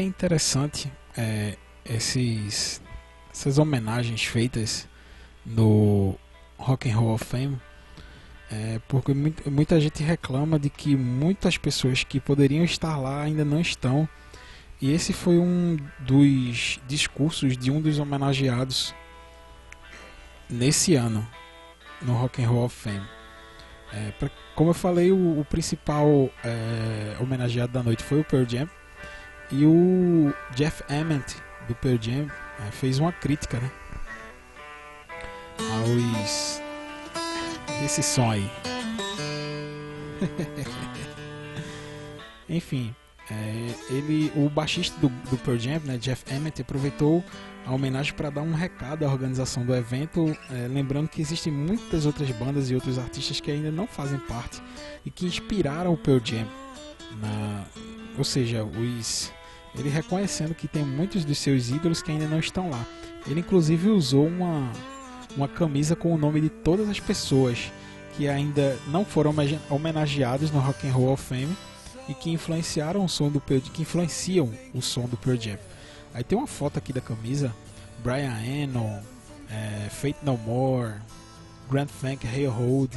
Interessante 0.01 0.91
é, 1.15 1.55
esses, 1.85 2.81
essas 3.31 3.57
homenagens 3.57 4.23
feitas 4.23 4.87
no 5.45 6.15
Rock 6.57 6.89
and 6.89 6.97
Roll 6.97 7.13
of 7.13 7.23
Fame, 7.23 7.59
é, 8.51 8.79
porque 8.87 9.13
muita, 9.13 9.49
muita 9.49 9.79
gente 9.79 10.01
reclama 10.03 10.57
de 10.57 10.69
que 10.69 10.95
muitas 10.95 11.57
pessoas 11.57 12.03
que 12.03 12.19
poderiam 12.19 12.63
estar 12.63 12.97
lá 12.97 13.21
ainda 13.21 13.45
não 13.45 13.59
estão. 13.61 14.07
E 14.81 14.91
esse 14.91 15.11
foi 15.13 15.37
um 15.37 15.77
dos 15.99 16.79
discursos 16.87 17.57
de 17.57 17.69
um 17.71 17.81
dos 17.81 17.99
homenageados 17.99 18.93
nesse 20.49 20.95
ano 20.95 21.27
no 22.01 22.13
Rock 22.13 22.43
and 22.43 22.47
Roll 22.47 22.65
of 22.65 22.75
Fame. 22.75 23.05
É, 23.93 24.11
pra- 24.19 24.29
como 24.55 24.71
eu 24.71 24.73
falei, 24.73 25.11
o, 25.11 25.39
o 25.39 25.45
principal 25.45 26.29
é, 26.43 27.15
homenageado 27.19 27.71
da 27.73 27.81
noite 27.83 28.03
foi 28.03 28.19
o 28.19 28.23
Pearl 28.23 28.45
Jam 28.47 28.69
e 29.51 29.65
o 29.65 30.33
Jeff 30.55 30.83
Ament 30.91 31.35
do 31.67 31.75
Pearl 31.75 32.01
Jam 32.01 32.27
é, 32.59 32.71
fez 32.71 32.99
uma 32.99 33.11
crítica, 33.11 33.59
né, 33.59 33.71
aos 35.59 36.61
esse 37.83 38.01
som 38.01 38.31
aí. 38.31 38.49
Enfim, 42.49 42.95
é, 43.29 43.73
ele, 43.89 44.31
o 44.35 44.49
baixista 44.49 44.97
do, 44.99 45.09
do 45.29 45.37
Pearl 45.37 45.57
Jam, 45.57 45.81
né, 45.83 45.97
Jeff 45.97 46.23
Ament, 46.33 46.59
aproveitou 46.59 47.23
a 47.65 47.73
homenagem 47.73 48.13
para 48.13 48.29
dar 48.29 48.41
um 48.41 48.53
recado 48.53 49.05
à 49.05 49.11
organização 49.11 49.65
do 49.65 49.75
evento, 49.75 50.35
é, 50.49 50.67
lembrando 50.67 51.09
que 51.09 51.21
existem 51.21 51.51
muitas 51.51 52.05
outras 52.05 52.31
bandas 52.31 52.71
e 52.71 52.75
outros 52.75 52.97
artistas 52.97 53.41
que 53.41 53.51
ainda 53.51 53.69
não 53.69 53.85
fazem 53.85 54.17
parte 54.19 54.61
e 55.05 55.11
que 55.11 55.25
inspiraram 55.25 55.93
o 55.93 55.97
Pearl 55.97 56.21
Jam. 56.23 56.47
Na, 57.21 57.65
ou 58.17 58.23
seja, 58.23 58.63
os, 58.63 59.33
ele 59.77 59.89
reconhecendo 59.89 60.55
que 60.55 60.67
tem 60.67 60.83
muitos 60.83 61.23
dos 61.25 61.37
seus 61.37 61.69
ídolos 61.69 62.01
que 62.01 62.11
ainda 62.11 62.27
não 62.27 62.39
estão 62.39 62.69
lá. 62.69 62.85
Ele 63.27 63.41
inclusive 63.41 63.89
usou 63.89 64.25
uma, 64.27 64.71
uma 65.35 65.47
camisa 65.47 65.95
com 65.95 66.13
o 66.13 66.17
nome 66.17 66.41
de 66.41 66.49
todas 66.49 66.89
as 66.89 66.99
pessoas 66.99 67.71
que 68.15 68.27
ainda 68.27 68.77
não 68.87 69.05
foram 69.05 69.31
homenage- 69.31 69.59
homenageados 69.69 70.49
no 70.51 70.59
Rock 70.59 70.87
and 70.87 70.91
Roll 70.93 71.13
of 71.13 71.21
Fame 71.23 71.55
e 72.09 72.13
que 72.13 72.31
influenciaram 72.31 73.03
o 73.03 73.09
som 73.09 73.29
do 73.29 73.39
Pearl 73.39 73.61
que 73.61 73.81
influenciam 73.83 74.51
o 74.73 74.81
som 74.81 75.05
do 75.05 75.17
Pearl 75.17 75.37
Jam. 75.39 75.57
Aí 76.13 76.23
tem 76.23 76.37
uma 76.37 76.47
foto 76.47 76.77
aqui 76.79 76.91
da 76.91 77.01
camisa, 77.01 77.53
Brian 78.03 78.33
Eno, 78.41 78.99
é, 79.51 79.89
Fate 79.89 80.17
No 80.23 80.37
More, 80.37 80.93
Grand 81.69 81.87
Funk 81.87 82.25
Hold, 82.47 82.93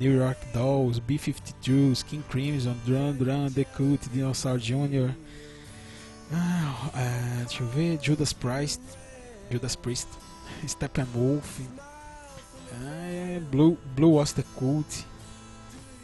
New 0.00 0.16
York 0.16 0.40
Dolls, 0.54 0.98
B-52s, 1.00 2.02
King 2.04 2.24
Crimson, 2.28 2.74
Duran 2.86 3.12
Duran, 3.12 3.50
The 3.50 3.64
Cult, 3.64 4.08
Dinosaur 4.10 4.58
Jr. 4.58 5.10
Ah, 6.32 6.90
é, 6.94 7.44
deixa 7.44 7.62
eu 7.62 7.68
ver, 7.68 7.98
Judas 8.00 8.32
Priest, 8.32 8.80
Judas 9.50 9.74
Priest, 9.74 10.08
Steppenwolf, 10.66 11.60
é, 12.82 13.40
Blue, 13.50 13.76
Blue 13.96 14.24
The 14.26 14.44
Cult, 14.56 15.06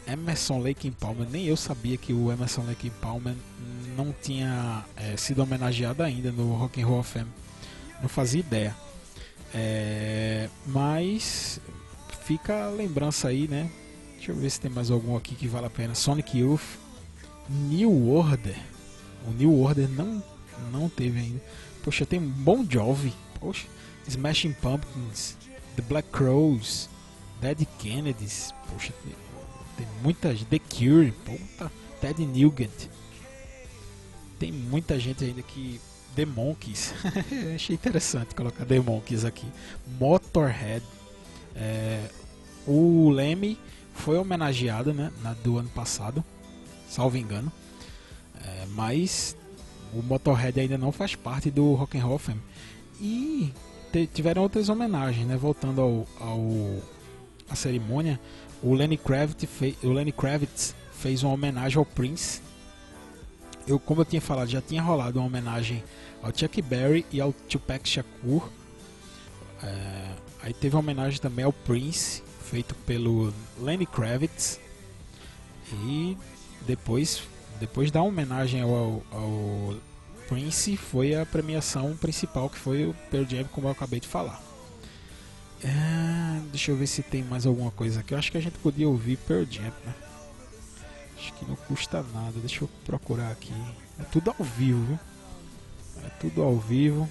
Emerson 0.05 0.59
Lake 0.59 0.91
Palmer, 0.91 1.27
nem 1.29 1.45
eu 1.45 1.57
sabia 1.57 1.97
que 1.97 2.13
o 2.13 2.31
Emerson 2.31 2.63
Lake 2.63 2.89
Palmer 3.01 3.35
não 3.95 4.13
tinha 4.21 4.85
é, 4.95 5.17
sido 5.17 5.41
homenageado 5.41 6.03
ainda 6.03 6.31
no 6.31 6.53
Rock 6.55 6.81
and 6.81 6.87
Roll 6.87 7.03
Fame. 7.03 7.29
Não 8.01 8.07
fazia 8.07 8.39
ideia. 8.39 8.75
É, 9.53 10.49
mas 10.65 11.59
fica 12.23 12.65
a 12.65 12.69
lembrança 12.69 13.29
aí, 13.29 13.47
né? 13.47 13.69
Deixa 14.15 14.31
eu 14.31 14.35
ver 14.35 14.49
se 14.49 14.59
tem 14.59 14.69
mais 14.69 14.91
algum 14.91 15.15
aqui 15.15 15.35
que 15.35 15.47
vale 15.47 15.65
a 15.67 15.69
pena. 15.69 15.95
Sonic 15.95 16.37
Youth, 16.37 16.61
New 17.49 18.09
Order. 18.09 18.57
O 19.27 19.31
New 19.31 19.61
Order 19.61 19.89
não 19.89 20.23
não 20.71 20.89
teve 20.89 21.19
ainda. 21.19 21.41
Poxa, 21.83 22.05
tem 22.05 22.19
Bon 22.19 22.65
Jovi. 22.67 23.13
Poxa, 23.39 23.67
Smashing 24.07 24.53
Pumpkins, 24.53 25.37
The 25.75 25.81
Black 25.83 26.09
Crows, 26.09 26.89
Dead 27.39 27.65
Kennedys. 27.77 28.53
Poxa, 28.71 28.93
tem, 29.03 29.13
tem 29.77 29.87
muita 30.01 30.35
gente. 30.35 30.47
The 30.47 30.59
Cure, 30.59 31.11
puta, 31.11 31.71
Ted 32.01 32.25
Nugent. 32.25 32.89
Tem 34.39 34.51
muita 34.51 34.99
gente 34.99 35.23
ainda 35.23 35.41
que. 35.41 35.79
The 36.15 36.25
Monkeys. 36.25 36.95
Achei 37.53 37.75
interessante 37.75 38.33
colocar 38.33 38.65
The 38.65 38.79
Monkeys 38.79 39.23
aqui. 39.23 39.45
Motorhead. 39.99 40.83
É, 41.55 42.09
o 42.65 43.09
Leme 43.09 43.59
foi 43.93 44.17
homenageado 44.17 44.93
né, 44.93 45.11
na 45.21 45.33
do 45.33 45.57
ano 45.57 45.69
passado, 45.69 46.23
salvo 46.89 47.17
engano. 47.17 47.51
É, 48.43 48.65
mas 48.71 49.35
o 49.93 50.01
Motorhead 50.01 50.59
ainda 50.59 50.77
não 50.77 50.91
faz 50.91 51.15
parte 51.15 51.49
do 51.49 51.73
Rock 51.73 51.97
and 51.97 52.03
Roll 52.03 52.19
Fame. 52.19 52.41
E 52.99 53.53
tiveram 54.13 54.43
outras 54.43 54.69
homenagens, 54.69 55.25
né? 55.25 55.37
Voltando 55.37 55.81
ao, 55.81 56.07
ao 56.19 56.39
a 57.49 57.55
cerimônia, 57.55 58.19
o 58.61 58.73
Lenny 58.73 58.97
Kravitz, 58.97 59.47
o 59.83 59.89
Lenny 59.89 60.11
Kravitz 60.11 60.75
fez 60.91 61.23
uma 61.23 61.33
homenagem 61.33 61.77
ao 61.77 61.85
Prince. 61.85 62.41
Eu, 63.67 63.79
como 63.79 64.01
eu 64.01 64.05
tinha 64.05 64.21
falado, 64.21 64.49
já 64.49 64.61
tinha 64.61 64.81
rolado 64.81 65.19
uma 65.19 65.27
homenagem 65.27 65.83
ao 66.21 66.35
Chuck 66.35 66.61
Berry 66.61 67.05
e 67.11 67.21
ao 67.21 67.33
Tupac 67.33 67.87
Shakur. 67.87 68.49
É, 69.61 70.11
aí 70.43 70.53
teve 70.53 70.75
uma 70.75 70.81
homenagem 70.81 71.19
também 71.19 71.45
ao 71.45 71.53
Prince, 71.53 72.23
feito 72.43 72.75
pelo 72.85 73.33
Lenny 73.59 73.85
Kravitz. 73.85 74.59
E 75.85 76.17
depois, 76.65 77.21
depois 77.59 77.91
da 77.91 78.01
homenagem 78.01 78.61
ao, 78.61 79.03
ao, 79.11 79.75
Prince, 80.27 80.75
foi 80.75 81.15
a 81.15 81.25
premiação 81.25 81.95
principal, 81.95 82.49
que 82.49 82.57
foi 82.57 82.85
o 82.85 82.93
Pearl 83.09 83.25
Jam, 83.25 83.45
como 83.45 83.67
eu 83.67 83.71
acabei 83.71 83.99
de 83.99 84.07
falar. 84.07 84.41
É, 85.63 86.41
deixa 86.51 86.71
eu 86.71 86.75
ver 86.75 86.87
se 86.87 87.01
tem 87.01 87.23
mais 87.23 87.45
alguma 87.45 87.71
coisa 87.71 88.01
aqui. 88.01 88.13
Eu 88.13 88.17
acho 88.17 88.31
que 88.31 88.37
a 88.37 88.41
gente 88.41 88.57
podia 88.59 88.87
ouvir 88.87 89.17
Pearl 89.17 89.45
Jam, 89.49 89.73
né? 89.85 89.95
Acho 91.17 91.33
que 91.33 91.45
não 91.45 91.55
custa 91.55 92.03
nada. 92.13 92.33
Deixa 92.39 92.63
eu 92.63 92.69
procurar 92.85 93.31
aqui. 93.31 93.53
É 93.99 94.03
tudo 94.03 94.35
ao 94.37 94.45
vivo? 94.45 94.99
É 96.05 96.09
tudo 96.19 96.43
ao 96.43 96.57
vivo. 96.57 97.09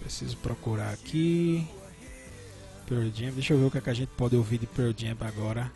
Preciso 0.00 0.36
procurar 0.38 0.90
aqui. 0.90 1.66
Pearl 2.86 3.10
Jam. 3.12 3.32
Deixa 3.32 3.52
eu 3.52 3.58
ver 3.58 3.64
o 3.66 3.70
que, 3.70 3.78
é 3.78 3.80
que 3.80 3.90
a 3.90 3.94
gente 3.94 4.10
pode 4.16 4.36
ouvir 4.36 4.58
de 4.58 4.66
Pearl 4.66 4.92
Jam 4.96 5.16
agora. 5.20 5.70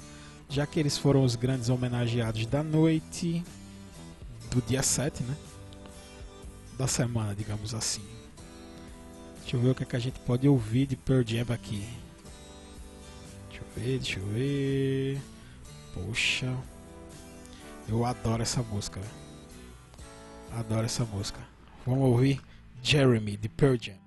Já 0.52 0.66
que 0.66 0.78
eles 0.78 0.98
foram 0.98 1.24
os 1.24 1.34
grandes 1.34 1.70
homenageados 1.70 2.44
da 2.44 2.62
noite. 2.62 3.42
Do 4.50 4.60
dia 4.60 4.82
7, 4.82 5.22
né? 5.22 5.34
Da 6.76 6.86
semana, 6.86 7.34
digamos 7.34 7.74
assim. 7.74 8.02
Deixa 9.40 9.56
eu 9.56 9.60
ver 9.60 9.70
o 9.70 9.74
que, 9.74 9.82
é 9.82 9.86
que 9.86 9.96
a 9.96 9.98
gente 9.98 10.20
pode 10.20 10.46
ouvir 10.46 10.86
de 10.86 10.94
Pearl 10.94 11.22
Jam 11.26 11.46
aqui. 11.54 11.88
Deixa 13.48 13.64
eu 13.64 13.82
ver, 13.82 13.98
deixa 13.98 14.20
eu 14.20 14.26
ver. 14.26 15.22
Poxa. 15.94 16.54
Eu 17.88 18.04
adoro 18.04 18.42
essa 18.42 18.62
música. 18.62 19.00
Adoro 20.52 20.84
essa 20.84 21.06
música. 21.06 21.40
Vamos 21.86 22.04
ouvir 22.04 22.42
Jeremy 22.82 23.38
de 23.38 23.48
Pearl 23.48 23.76
Jam. 23.80 24.01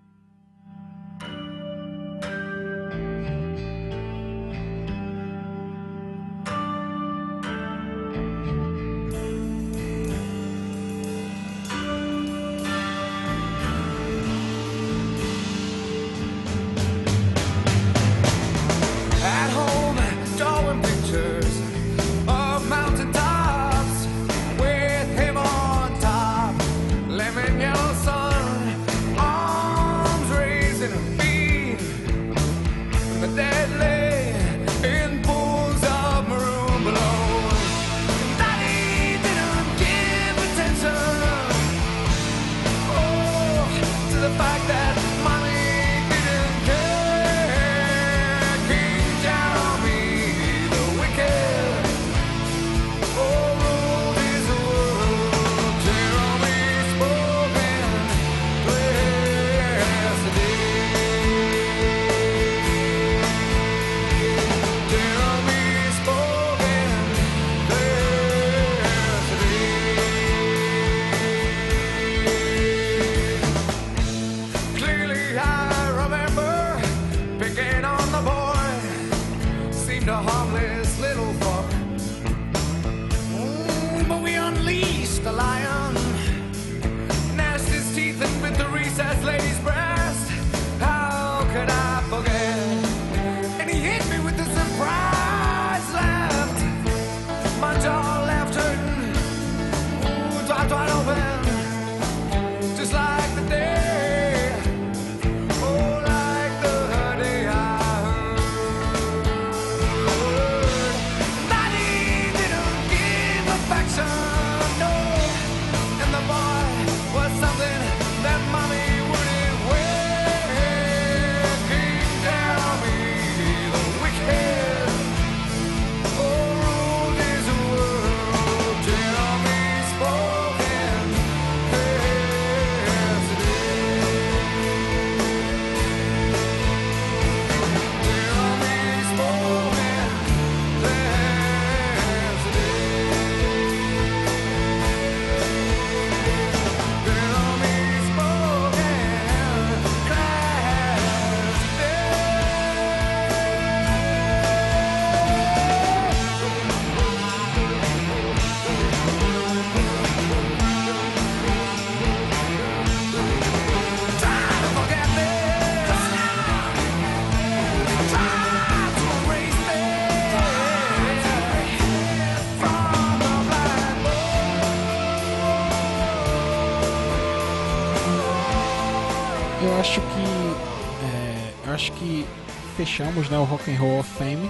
Fechamos 182.96 183.28
né, 183.30 183.38
o 183.38 183.44
Rock 183.44 183.70
and 183.70 183.78
Roll 183.78 184.00
of 184.00 184.10
Fame. 184.12 184.50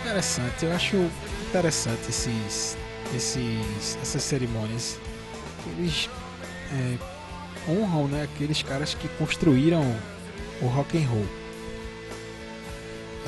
Interessante, 0.00 0.64
eu 0.64 0.72
acho 0.72 0.96
interessante 1.46 2.08
esses, 2.08 2.78
esses, 3.14 3.98
essas 4.00 4.22
cerimônias. 4.22 4.98
Eles 5.66 6.08
é, 6.72 6.98
honram 7.70 8.08
né, 8.08 8.22
aqueles 8.22 8.62
caras 8.62 8.94
que 8.94 9.06
construíram 9.18 9.82
o 10.62 10.66
rock 10.66 10.96
and 10.96 11.06
roll. 11.08 11.26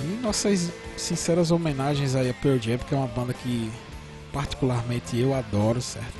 E 0.02 0.22
nossas 0.22 0.72
sinceras 0.96 1.50
homenagens 1.50 2.14
aí 2.14 2.30
a 2.30 2.34
Pearl 2.34 2.58
Jam, 2.58 2.78
que 2.78 2.94
é 2.94 2.96
uma 2.96 3.08
banda 3.08 3.34
que 3.34 3.70
particularmente 4.32 5.18
eu 5.18 5.34
adoro, 5.34 5.82
certo? 5.82 6.16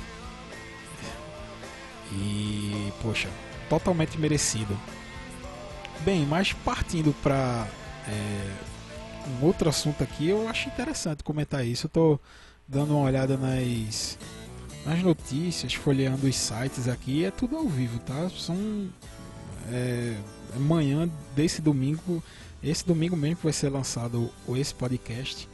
E 2.11 2.93
poxa, 3.01 3.29
totalmente 3.67 4.15
merecido. 4.19 4.77
Bem, 6.03 6.25
mas 6.25 6.53
partindo 6.53 7.13
para 7.23 7.67
um 9.27 9.45
outro 9.45 9.69
assunto 9.69 10.03
aqui, 10.03 10.29
eu 10.29 10.47
acho 10.47 10.69
interessante 10.69 11.23
comentar 11.23 11.65
isso. 11.65 11.87
Eu 11.87 11.89
tô 11.89 12.19
dando 12.67 12.95
uma 12.95 13.05
olhada 13.05 13.37
nas, 13.37 14.17
nas 14.85 15.01
notícias, 15.01 15.73
folheando 15.73 16.27
os 16.27 16.35
sites 16.35 16.87
aqui, 16.87 17.25
é 17.25 17.31
tudo 17.31 17.57
ao 17.57 17.67
vivo, 17.67 17.99
tá? 17.99 18.29
São 18.29 18.89
é, 19.71 20.15
amanhã 20.55 21.09
desse 21.35 21.61
domingo, 21.61 22.23
esse 22.63 22.85
domingo 22.85 23.15
mesmo 23.15 23.37
que 23.37 23.43
vai 23.43 23.53
ser 23.53 23.69
lançado 23.69 24.31
esse 24.49 24.73
podcast. 24.73 25.49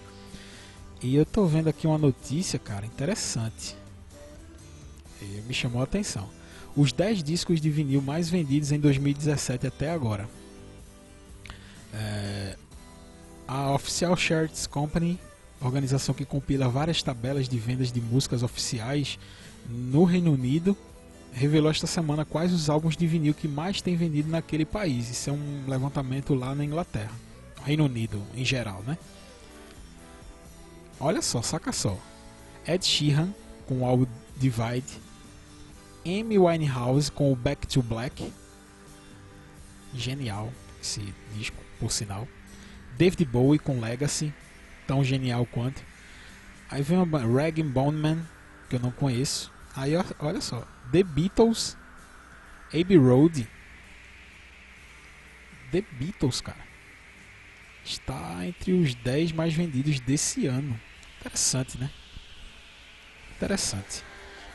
E 1.01 1.15
eu 1.15 1.25
tô 1.25 1.45
vendo 1.45 1.67
aqui 1.67 1.88
uma 1.88 1.97
notícia, 1.97 2.60
cara, 2.60 2.86
interessante. 2.86 3.75
E 5.21 5.41
me 5.47 5.54
chamou 5.54 5.82
a 5.82 5.84
atenção. 5.84 6.30
Os 6.76 6.94
10 6.94 7.24
discos 7.24 7.60
de 7.60 7.70
vinil 7.70 8.02
mais 8.02 8.30
vendidos 8.30 8.72
em 8.72 8.80
2017 8.80 9.68
até 9.68 9.92
agora. 9.92 10.28
É, 11.94 12.56
a 13.48 13.72
Official 13.72 14.16
Charts 14.16 14.66
Company, 14.66 15.20
organização 15.60 16.16
que 16.16 16.24
compila 16.24 16.70
várias 16.70 17.04
tabelas 17.04 17.50
de 17.50 17.60
vendas 17.60 17.92
de 17.92 18.00
músicas 18.00 18.44
oficiais 18.44 19.20
no 19.70 20.06
Reino 20.06 20.32
Unido, 20.32 20.76
revelou 21.34 21.70
esta 21.70 21.88
semana 21.88 22.26
quais 22.26 22.54
os 22.54 22.70
álbuns 22.70 22.96
de 22.96 23.06
vinil 23.06 23.34
que 23.34 23.48
mais 23.48 23.82
têm 23.82 23.96
vendido 23.96 24.30
naquele 24.30 24.66
país. 24.66 25.10
Isso 25.10 25.30
é 25.30 25.34
um 25.34 25.64
levantamento 25.68 26.34
lá 26.34 26.56
na 26.56 26.64
Inglaterra, 26.64 27.12
Reino 27.66 27.86
Unido 27.86 28.22
em 28.36 28.46
geral, 28.46 28.82
né? 28.88 28.98
Olha 31.00 31.22
só, 31.22 31.42
saca 31.42 31.72
só. 31.72 31.98
Ed 32.66 32.86
Sheeran 32.86 33.30
com 33.68 33.82
o 33.82 33.86
álbum 33.86 34.06
Divide, 34.38 35.00
Amy 36.06 36.38
Winehouse 36.38 37.12
com 37.12 37.32
o 37.32 37.36
Back 37.36 37.68
to 37.68 37.82
Black, 37.82 38.32
genial 39.94 40.52
esse 40.82 41.14
disco, 41.36 41.58
por 41.80 41.92
sinal. 41.92 42.28
David 42.98 43.26
Bowie 43.26 43.60
com 43.60 43.80
Legacy, 43.80 44.34
tão 44.88 45.04
genial 45.04 45.46
quanto. 45.46 45.82
Aí 46.70 46.82
vem 46.82 46.98
uma 46.98 47.20
Rag 47.20 47.62
Bone 47.64 47.98
Man, 47.98 48.26
que 48.70 48.76
eu 48.76 48.80
não 48.80 48.92
conheço. 48.92 49.52
Aí 49.76 49.94
olha 50.20 50.42
só, 50.42 50.68
The 50.92 51.04
Beatles, 51.04 51.78
Abbey 52.68 52.98
Road. 52.98 53.48
The 55.72 55.84
Beatles, 55.92 56.42
cara. 56.42 56.72
Está 57.84 58.46
entre 58.46 58.74
os 58.74 58.94
10 58.94 59.32
mais 59.32 59.54
vendidos 59.54 60.00
desse 60.00 60.46
ano. 60.48 60.80
Interessante, 61.20 61.78
né? 61.78 61.90
Interessante. 63.36 64.04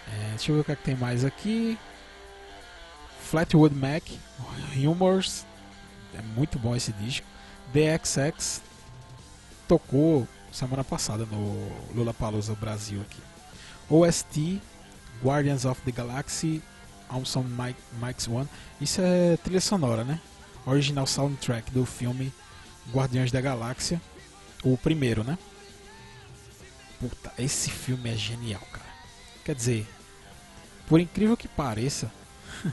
É, 0.07 0.31
deixa 0.31 0.51
eu 0.51 0.57
ver 0.57 0.61
o 0.61 0.65
que, 0.65 0.73
é 0.73 0.77
que 0.77 0.85
tem 0.85 0.97
mais 0.97 1.25
aqui. 1.25 1.79
Flatwood 3.23 3.75
Mac, 3.75 4.03
Humors. 4.77 5.45
É 6.15 6.23
muito 6.23 6.59
bom 6.59 6.75
esse 6.75 6.93
disco. 6.93 7.27
The 7.73 7.99
XX 7.99 8.63
tocou 9.67 10.27
semana 10.53 10.85
passada 10.85 11.27
no 11.27 11.71
Lollapalooza 11.95 12.55
Brasil 12.55 13.01
aqui. 13.03 13.21
OST, 13.91 14.61
Guardians 15.23 15.65
of 15.65 15.81
the 15.83 15.91
Galaxy, 15.91 16.63
Awesome 17.09 17.49
Mike, 17.49 17.81
Mike's 18.01 18.29
One. 18.29 18.49
Isso 18.81 19.01
é 19.01 19.37
trilha 19.37 19.61
sonora, 19.61 20.05
né? 20.05 20.21
Original 20.65 21.07
soundtrack 21.07 21.71
do 21.71 21.85
filme 21.85 22.33
Guardiões 22.93 23.31
da 23.31 23.41
Galáxia. 23.41 24.01
O 24.65 24.77
primeiro, 24.77 25.23
né? 25.23 25.39
Puta, 26.99 27.33
esse 27.39 27.71
filme 27.71 28.11
é 28.11 28.17
genial, 28.17 28.63
cara. 28.73 28.87
Quer 29.45 29.55
dizer, 29.55 29.87
por 30.89 31.01
incrível 31.01 31.37
que 31.37 31.49
pareça, 31.49 32.11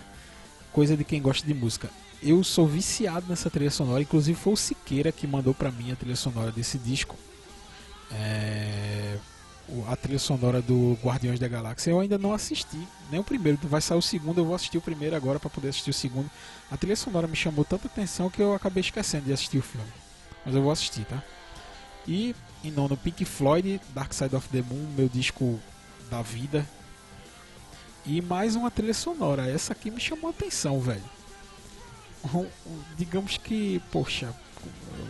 coisa 0.72 0.96
de 0.96 1.04
quem 1.04 1.22
gosta 1.22 1.46
de 1.46 1.54
música. 1.54 1.90
Eu 2.22 2.44
sou 2.44 2.66
viciado 2.66 3.26
nessa 3.28 3.50
trilha 3.50 3.72
sonora, 3.72 4.02
inclusive 4.02 4.40
foi 4.40 4.54
o 4.54 4.58
Siqueira 4.58 5.12
que 5.12 5.28
mandou 5.28 5.54
pra 5.54 5.72
mim 5.72 5.92
a 5.92 5.96
trilha 5.96 6.16
sonora 6.16 6.52
desse 6.52 6.78
disco. 6.78 7.18
É, 8.12 9.18
a 9.88 9.96
trilha 9.96 10.20
sonora 10.20 10.62
do 10.62 10.98
Guardiões 11.04 11.40
da 11.40 11.48
Galáxia 11.48 11.92
eu 11.92 12.00
ainda 12.00 12.18
não 12.18 12.34
assisti, 12.34 12.88
nem 13.12 13.20
o 13.20 13.24
primeiro. 13.24 13.58
Vai 13.64 13.82
sair 13.82 13.98
o 13.98 14.02
segundo, 14.02 14.40
eu 14.40 14.46
vou 14.46 14.56
assistir 14.56 14.78
o 14.78 14.82
primeiro 14.82 15.16
agora 15.16 15.40
pra 15.40 15.50
poder 15.50 15.70
assistir 15.70 15.90
o 15.90 15.94
segundo. 15.94 16.30
A 16.72 16.78
trilha 16.78 16.96
sonora 16.96 17.28
me 17.28 17.36
chamou 17.36 17.66
tanta 17.66 17.88
atenção 17.88 18.30
que 18.30 18.42
eu 18.42 18.54
acabei 18.54 18.82
esquecendo 18.82 19.26
de 19.26 19.34
assistir 19.34 19.58
o 19.58 19.62
filme. 19.64 19.88
Mas 20.46 20.56
eu 20.56 20.62
vou 20.62 20.72
assistir, 20.72 21.06
tá? 21.06 21.24
E 22.08 22.36
em 22.64 22.72
nono, 22.72 22.98
Pink 22.98 23.26
Floyd, 23.26 23.82
Dark 23.94 24.14
Side 24.14 24.36
of 24.36 24.48
the 24.50 24.62
Moon, 24.62 24.88
meu 24.96 25.10
disco 25.10 25.60
da 26.10 26.22
vida. 26.22 26.66
E 28.06 28.22
mais 28.22 28.56
uma 28.56 28.70
trilha 28.70 28.94
sonora. 28.94 29.50
Essa 29.50 29.74
aqui 29.74 29.90
me 29.90 30.00
chamou 30.00 30.28
a 30.28 30.32
atenção, 30.32 30.80
velho. 30.80 31.04
Digamos 32.98 33.38
que, 33.38 33.82
poxa, 33.92 34.34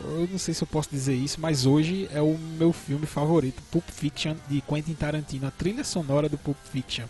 eu 0.04 0.28
não 0.28 0.38
sei 0.38 0.54
se 0.54 0.64
eu 0.64 0.68
posso 0.68 0.90
dizer 0.90 1.16
isso, 1.16 1.40
mas 1.40 1.66
hoje 1.66 2.10
é 2.12 2.22
o 2.22 2.38
meu 2.38 2.74
filme 2.74 3.06
favorito, 3.06 3.62
Pulp 3.72 3.88
Fiction 3.90 4.36
de 4.48 4.62
Quentin 4.62 4.94
Tarantino, 4.94 5.48
a 5.48 5.52
trilha 5.52 5.84
sonora 5.84 6.28
do 6.28 6.38
Pulp 6.38 6.58
Fiction. 6.72 7.06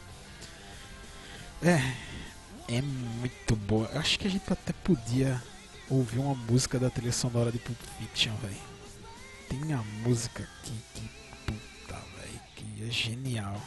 É, 1.62 1.80
é 2.68 2.82
muito 2.82 3.56
boa. 3.56 3.90
Acho 3.94 4.20
que 4.20 4.28
a 4.28 4.32
gente 4.32 4.52
até 4.52 4.74
podia 4.84 5.42
ouvir 5.90 6.20
uma 6.20 6.36
música 6.36 6.80
da 6.80 6.90
trilha 6.90 7.12
sonora 7.14 7.52
de 7.52 7.60
Pulp 7.60 7.80
Fiction, 8.00 8.34
velho. 8.42 8.56
tem 9.50 9.74
a 9.74 9.84
música 10.06 10.44
aqui 10.44 10.74
que 10.96 11.10
puta, 11.46 11.96
velho, 12.18 12.42
que 12.56 12.84
é 12.84 12.92
genial. 12.92 13.62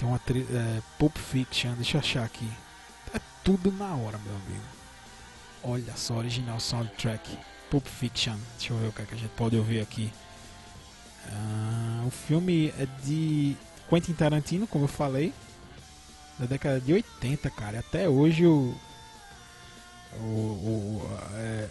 Tem 0.00 0.08
uma 0.08 0.18
tri 0.18 0.46
é, 0.50 0.80
Pulp 0.98 1.14
Fiction, 1.18 1.74
deixa 1.74 1.98
eu 1.98 2.00
achar 2.00 2.24
aqui. 2.24 2.50
É 3.12 3.20
tudo 3.44 3.70
na 3.70 3.94
hora, 3.94 4.16
meu 4.16 4.34
amigo. 4.34 4.64
Olha 5.62 5.94
só, 5.94 6.14
original 6.14 6.58
soundtrack. 6.58 7.36
Pulp 7.70 7.86
Fiction. 7.86 8.38
Deixa 8.56 8.72
eu 8.72 8.78
ver 8.78 8.88
o 8.88 8.92
que, 8.92 9.02
é 9.02 9.04
que 9.04 9.14
a 9.14 9.18
gente 9.18 9.30
pode 9.36 9.58
ouvir 9.58 9.80
aqui. 9.80 10.10
Ah, 11.28 12.02
o 12.06 12.10
filme 12.10 12.72
é 12.78 12.86
de 13.04 13.54
Quentin 13.90 14.14
Tarantino, 14.14 14.66
como 14.66 14.84
eu 14.84 14.88
falei. 14.88 15.34
Da 16.38 16.46
década 16.46 16.80
de 16.80 16.94
80, 16.94 17.50
cara. 17.50 17.80
Até 17.80 18.08
hoje 18.08 18.46
o. 18.46 18.74
O. 20.18 20.24
o 20.24 21.18
é, 21.34 21.68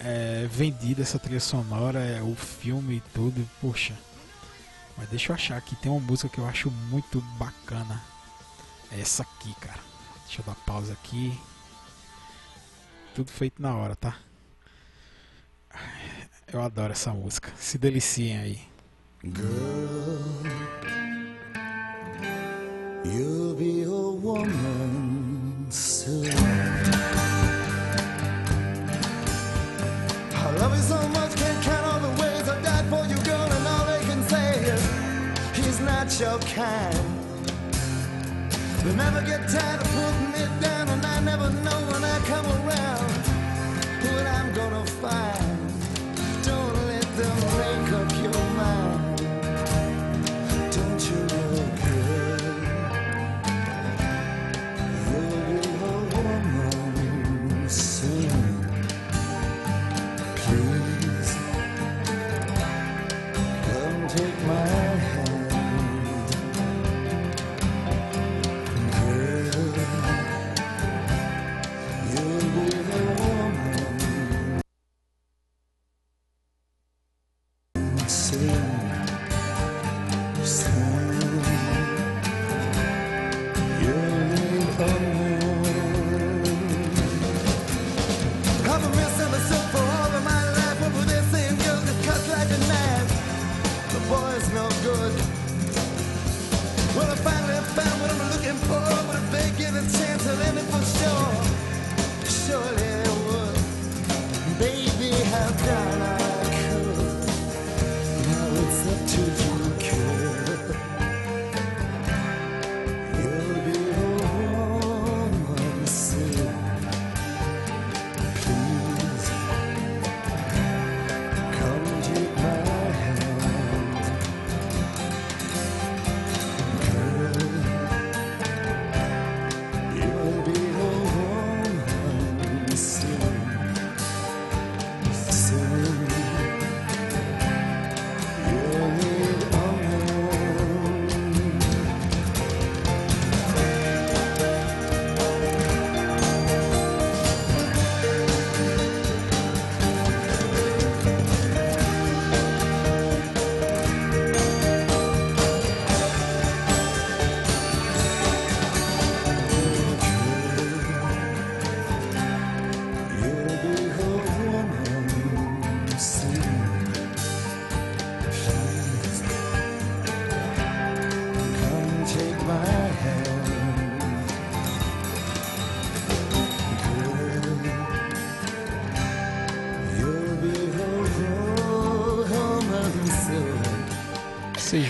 é 0.00 0.48
vendido 0.50 1.02
essa 1.02 1.20
trilha 1.20 1.38
sonora, 1.38 2.00
é, 2.00 2.20
o 2.20 2.34
filme 2.34 2.96
e 2.96 3.00
tudo. 3.14 3.48
Poxa. 3.60 3.94
Mas 4.96 5.08
deixa 5.08 5.32
eu 5.32 5.34
achar 5.34 5.56
aqui. 5.56 5.76
Tem 5.76 5.90
uma 5.90 6.00
música 6.00 6.28
que 6.28 6.38
eu 6.38 6.46
acho 6.46 6.70
muito 6.70 7.20
bacana. 7.38 8.00
É 8.92 9.00
essa 9.00 9.22
aqui, 9.22 9.54
cara. 9.60 9.80
Deixa 10.24 10.40
eu 10.40 10.46
dar 10.46 10.54
pausa 10.66 10.92
aqui. 10.92 11.38
Tudo 13.14 13.30
feito 13.30 13.60
na 13.60 13.74
hora, 13.74 13.94
tá? 13.96 14.16
Eu 16.52 16.62
adoro 16.62 16.92
essa 16.92 17.12
música. 17.12 17.52
Se 17.56 17.78
deliciem 17.78 18.38
aí. 18.38 18.60
You'll 23.04 23.54
be 23.54 23.84
a 23.84 23.88
woman 23.88 25.66
soon. 25.70 26.24
I 30.32 30.50
love 30.58 30.76
you 30.76 30.82
so 30.82 30.96
much, 31.08 31.13
your 36.34 36.42
kind. 36.50 36.94
They 38.82 38.94
never 38.96 39.20
get 39.22 39.48
tired 39.48 39.80
of 39.80 39.88
putting 39.94 40.42
it 40.42 40.60
down, 40.60 40.88
and 40.88 41.04
I 41.06 41.20
never 41.20 41.48
know 41.62 41.78
when 41.92 42.02
I 42.02 42.18
come 42.26 42.46
around 42.46 43.10
what 44.04 44.26
I'm 44.26 44.52
gonna 44.52 44.86
find. 44.86 45.43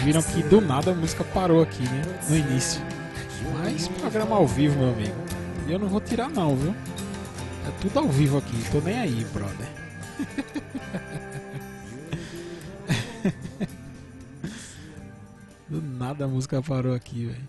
Viram 0.04 0.22
que 0.22 0.42
do 0.42 0.60
nada 0.60 0.90
a 0.90 0.94
música 0.94 1.24
parou 1.24 1.62
aqui, 1.62 1.82
né? 1.82 2.02
No 2.28 2.36
início. 2.36 2.82
Mas 3.54 3.88
programa 3.88 4.36
ao 4.36 4.46
vivo, 4.46 4.78
meu 4.78 4.90
amigo. 4.90 5.14
E 5.66 5.72
eu 5.72 5.78
não 5.78 5.88
vou 5.88 5.98
tirar 5.98 6.28
não, 6.28 6.54
viu? 6.54 6.74
É 7.66 7.70
tudo 7.80 7.98
ao 8.00 8.08
vivo 8.08 8.36
aqui, 8.36 8.52
tô 8.70 8.82
nem 8.82 9.00
aí, 9.00 9.24
brother. 9.32 9.66
do 15.66 15.80
nada 15.80 16.26
a 16.26 16.28
música 16.28 16.60
parou 16.60 16.94
aqui, 16.94 17.24
velho. 17.24 17.48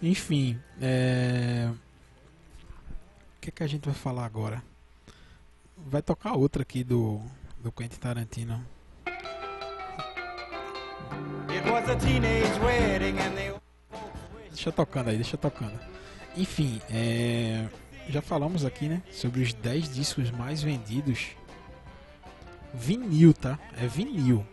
Enfim, 0.00 0.60
é... 0.80 1.68
o 3.36 3.40
que, 3.40 3.48
é 3.48 3.52
que 3.52 3.64
a 3.64 3.66
gente 3.66 3.86
vai 3.86 3.94
falar 3.94 4.24
agora? 4.24 4.62
Vai 5.76 6.00
tocar 6.00 6.34
outra 6.34 6.62
aqui 6.62 6.84
do, 6.84 7.20
do 7.60 7.72
Quentin 7.72 7.98
Tarantino. 7.98 8.64
Deixa 14.48 14.72
tocando 14.72 15.08
aí, 15.08 15.16
deixa 15.16 15.36
tocando. 15.36 15.78
Enfim, 16.36 16.80
é, 16.90 17.66
já 18.08 18.22
falamos 18.22 18.64
aqui, 18.64 18.88
né, 18.88 19.02
sobre 19.10 19.42
os 19.42 19.52
10 19.52 19.92
discos 19.92 20.30
mais 20.30 20.62
vendidos. 20.62 21.28
Vinil, 22.74 23.34
tá? 23.34 23.58
É 23.76 23.86
vinil. 23.86 24.46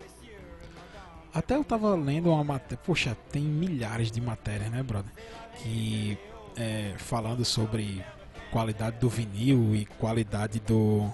Até 1.34 1.55
eu 1.55 1.64
tava 1.64 1.95
lendo 1.95 2.30
uma 2.30 2.43
matéria. 2.43 2.78
Poxa, 2.84 3.16
tem 3.32 3.43
milhares 3.43 4.12
de 4.12 4.20
matérias, 4.20 4.70
né, 4.72 4.84
brother? 4.84 5.12
Que 5.57 6.18
é, 6.57 6.93
falando 6.97 7.45
sobre 7.45 8.03
qualidade 8.51 8.97
do 8.97 9.10
vinil 9.10 9.76
e 9.76 9.86
qualidade 9.86 10.60
do 10.60 11.10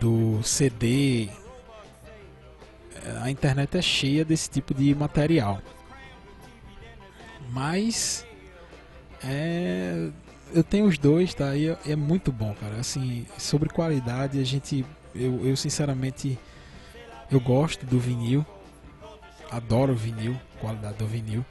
do 0.00 0.42
CD. 0.42 1.28
É, 3.04 3.22
A 3.22 3.30
internet 3.30 3.76
é 3.76 3.82
cheia 3.82 4.24
desse 4.24 4.50
tipo 4.50 4.74
de 4.74 4.94
material. 4.94 5.60
Mas 7.50 8.24
é, 9.24 10.10
eu 10.52 10.62
tenho 10.62 10.86
os 10.86 10.98
dois, 10.98 11.34
tá? 11.34 11.56
E 11.56 11.68
é, 11.68 11.78
é 11.88 11.96
muito 11.96 12.32
bom, 12.32 12.54
cara. 12.54 12.76
Assim, 12.76 13.26
sobre 13.38 13.68
qualidade, 13.68 14.40
a 14.40 14.44
gente, 14.44 14.84
eu, 15.14 15.44
eu 15.46 15.56
sinceramente, 15.56 16.38
eu 17.30 17.40
gosto 17.40 17.84
do 17.86 17.98
vinil, 17.98 18.44
adoro 19.50 19.92
o 19.92 19.96
vinil, 19.96 20.36
qualidade 20.60 20.96
do 20.98 21.06
vinil. 21.06 21.44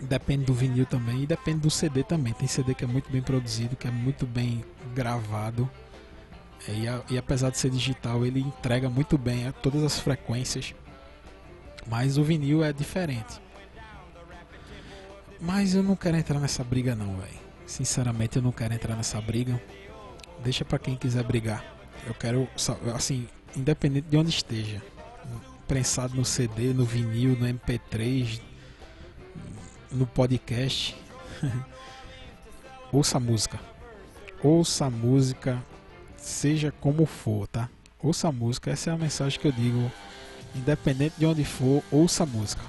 Depende 0.00 0.44
do 0.44 0.54
vinil 0.54 0.86
também 0.86 1.24
e 1.24 1.26
depende 1.26 1.58
do 1.60 1.70
CD 1.70 2.04
também. 2.04 2.32
Tem 2.32 2.46
CD 2.46 2.74
que 2.74 2.84
é 2.84 2.86
muito 2.86 3.10
bem 3.10 3.20
produzido, 3.20 3.76
que 3.76 3.88
é 3.88 3.90
muito 3.90 4.26
bem 4.26 4.64
gravado 4.94 5.68
É, 5.68 5.87
E, 6.66 6.88
a- 6.88 7.02
e 7.08 7.16
apesar 7.18 7.50
de 7.50 7.58
ser 7.58 7.70
digital, 7.70 8.24
ele 8.26 8.40
entrega 8.40 8.88
muito 8.90 9.16
bem 9.16 9.46
a 9.46 9.52
todas 9.52 9.82
as 9.82 9.98
frequências. 10.00 10.74
Mas 11.86 12.18
o 12.18 12.24
vinil 12.24 12.62
é 12.64 12.72
diferente. 12.72 13.40
Mas 15.40 15.74
eu 15.74 15.82
não 15.82 15.94
quero 15.94 16.16
entrar 16.16 16.38
nessa 16.40 16.64
briga 16.64 16.94
não, 16.96 17.16
velho. 17.16 17.38
Sinceramente, 17.66 18.36
eu 18.36 18.42
não 18.42 18.50
quero 18.52 18.74
entrar 18.74 18.96
nessa 18.96 19.20
briga. 19.20 19.60
Deixa 20.42 20.64
pra 20.64 20.78
quem 20.78 20.96
quiser 20.96 21.22
brigar. 21.22 21.64
Eu 22.06 22.14
quero, 22.14 22.48
assim, 22.94 23.28
independente 23.56 24.08
de 24.08 24.16
onde 24.16 24.30
esteja, 24.30 24.82
prensado 25.66 26.14
no 26.14 26.24
CD, 26.24 26.72
no 26.72 26.84
vinil, 26.84 27.36
no 27.38 27.46
MP3, 27.46 28.40
no 29.90 30.06
podcast, 30.06 30.96
ouça 32.92 33.16
a 33.16 33.20
música. 33.20 33.58
Ouça 34.42 34.86
a 34.86 34.90
música, 34.90 35.62
seja 36.18 36.72
como 36.80 37.06
for, 37.06 37.46
tá? 37.46 37.68
Ouça 38.02 38.28
a 38.28 38.32
música, 38.32 38.70
essa 38.70 38.90
é 38.90 38.92
a 38.92 38.98
mensagem 38.98 39.38
que 39.38 39.46
eu 39.46 39.52
digo. 39.52 39.90
Independente 40.54 41.14
de 41.18 41.26
onde 41.26 41.44
for, 41.44 41.82
ouça 41.90 42.22
a 42.22 42.26
música. 42.26 42.62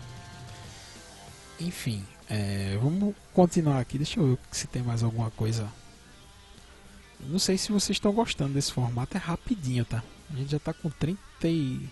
Enfim, 1.59 2.05
é, 2.29 2.77
vamos 2.81 3.15
continuar 3.33 3.79
aqui. 3.79 3.97
Deixa 3.97 4.19
eu 4.19 4.29
ver 4.29 4.39
se 4.51 4.67
tem 4.67 4.81
mais 4.81 5.03
alguma 5.03 5.31
coisa. 5.31 5.67
Não 7.19 7.39
sei 7.39 7.57
se 7.57 7.71
vocês 7.71 7.97
estão 7.97 8.13
gostando 8.13 8.53
desse 8.53 8.71
formato, 8.71 9.17
é 9.17 9.19
rapidinho, 9.19 9.83
tá? 9.83 10.03
A 10.31 10.37
gente 10.37 10.51
já 10.51 10.59
tá 10.59 10.73
com 10.73 10.89
30 10.89 11.19
e... 11.45 11.89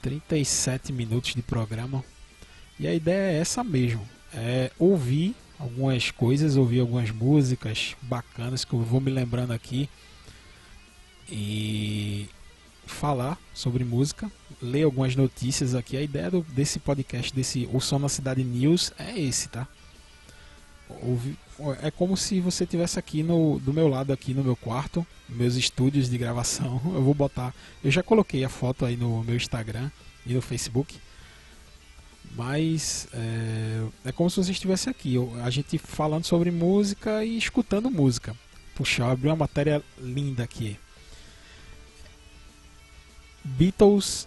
37 0.00 0.92
minutos 0.92 1.34
de 1.34 1.42
programa. 1.42 2.04
E 2.78 2.86
a 2.86 2.94
ideia 2.94 3.32
é 3.32 3.40
essa 3.40 3.64
mesmo. 3.64 4.06
É 4.32 4.70
ouvir 4.78 5.34
algumas 5.64 6.10
coisas, 6.10 6.56
ouvir 6.56 6.80
algumas 6.80 7.10
músicas 7.10 7.96
bacanas 8.02 8.64
que 8.64 8.72
eu 8.74 8.80
vou 8.80 9.00
me 9.00 9.10
lembrando 9.10 9.52
aqui. 9.52 9.88
E 11.30 12.28
falar 12.86 13.38
sobre 13.54 13.82
música, 13.82 14.30
ler 14.60 14.82
algumas 14.82 15.16
notícias 15.16 15.74
aqui. 15.74 15.96
A 15.96 16.02
ideia 16.02 16.30
do- 16.30 16.42
desse 16.50 16.78
podcast, 16.78 17.34
desse 17.34 17.68
O 17.72 17.80
Som 17.80 17.98
na 17.98 18.08
Cidade 18.10 18.44
News, 18.44 18.92
é 18.98 19.18
esse, 19.18 19.48
tá? 19.48 19.66
Ouvi- 21.02 21.36
é 21.82 21.90
como 21.90 22.14
se 22.16 22.40
você 22.40 22.66
tivesse 22.66 22.98
aqui 22.98 23.22
no, 23.22 23.58
do 23.60 23.72
meu 23.72 23.88
lado, 23.88 24.12
aqui 24.12 24.34
no 24.34 24.44
meu 24.44 24.54
quarto, 24.54 25.06
meus 25.28 25.54
estúdios 25.56 26.10
de 26.10 26.18
gravação. 26.18 26.80
Eu 26.94 27.02
vou 27.02 27.14
botar. 27.14 27.54
Eu 27.82 27.90
já 27.90 28.02
coloquei 28.02 28.44
a 28.44 28.48
foto 28.50 28.84
aí 28.84 28.96
no 28.96 29.24
meu 29.24 29.34
Instagram 29.36 29.90
e 30.26 30.34
no 30.34 30.42
Facebook. 30.42 30.98
Mas 32.34 33.06
é, 33.12 33.86
é 34.06 34.12
como 34.12 34.28
se 34.28 34.36
você 34.36 34.50
estivesse 34.50 34.90
aqui, 34.90 35.16
a 35.42 35.50
gente 35.50 35.78
falando 35.78 36.24
sobre 36.24 36.50
música 36.50 37.24
e 37.24 37.38
escutando 37.38 37.90
música. 37.90 38.36
Puxa, 38.74 39.02
eu 39.02 39.10
abri 39.10 39.28
uma 39.28 39.36
matéria 39.36 39.82
linda 40.00 40.42
aqui. 40.42 40.76
Beatles 43.44 44.26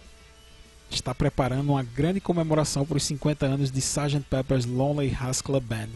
está 0.90 1.14
preparando 1.14 1.70
uma 1.70 1.82
grande 1.82 2.18
comemoração 2.20 2.86
para 2.86 2.96
os 2.96 3.02
50 3.02 3.44
anos 3.44 3.70
de 3.70 3.78
Sgt. 3.78 4.20
Pepper's 4.30 4.64
Lonely 4.64 5.10
Hearts 5.10 5.42
Club 5.42 5.62
Band. 5.64 5.88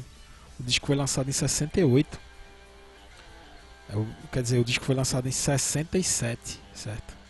O 0.61 0.63
disco 0.63 0.87
foi 0.87 0.97
lançado 0.97 1.31
em 1.31 1.33
68. 1.33 2.21
É 3.89 4.05
Quer 4.31 4.43
dizer, 4.43 4.59
o 4.59 4.65
disco 4.65 4.85
foi 4.85 4.95
lançado 4.95 5.27
em 5.27 5.33
67, 5.33 6.61
certo? 6.75 7.22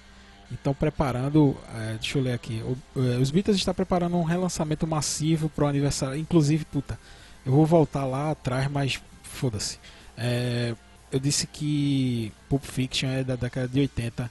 Então 0.52 0.74
preparando, 0.74 1.56
eh, 1.74 1.96
deixa 1.98 2.18
eu 2.18 2.22
ler 2.22 2.34
aqui. 2.34 2.62
O- 2.62 2.76
eh, 3.00 3.16
os 3.18 3.30
Beatles 3.30 3.56
estão 3.56 3.72
preparando 3.72 4.16
um 4.16 4.22
relançamento 4.22 4.86
massivo 4.86 5.48
para 5.48 5.64
o 5.64 5.68
aniversário. 5.68 6.16
Inclusive, 6.18 6.64
puta, 6.66 6.98
eu 7.46 7.52
vou 7.52 7.64
voltar 7.64 8.04
lá 8.04 8.30
atrás, 8.32 8.70
mas 8.70 9.00
foda-se. 9.22 9.78
Eh, 10.16 10.74
eu 11.10 11.18
disse 11.18 11.46
que 11.46 12.32
Pulp 12.48 12.62
Fiction 12.64 13.08
é 13.08 13.24
da 13.24 13.34
década 13.36 13.66
de 13.68 13.80
80. 13.80 14.30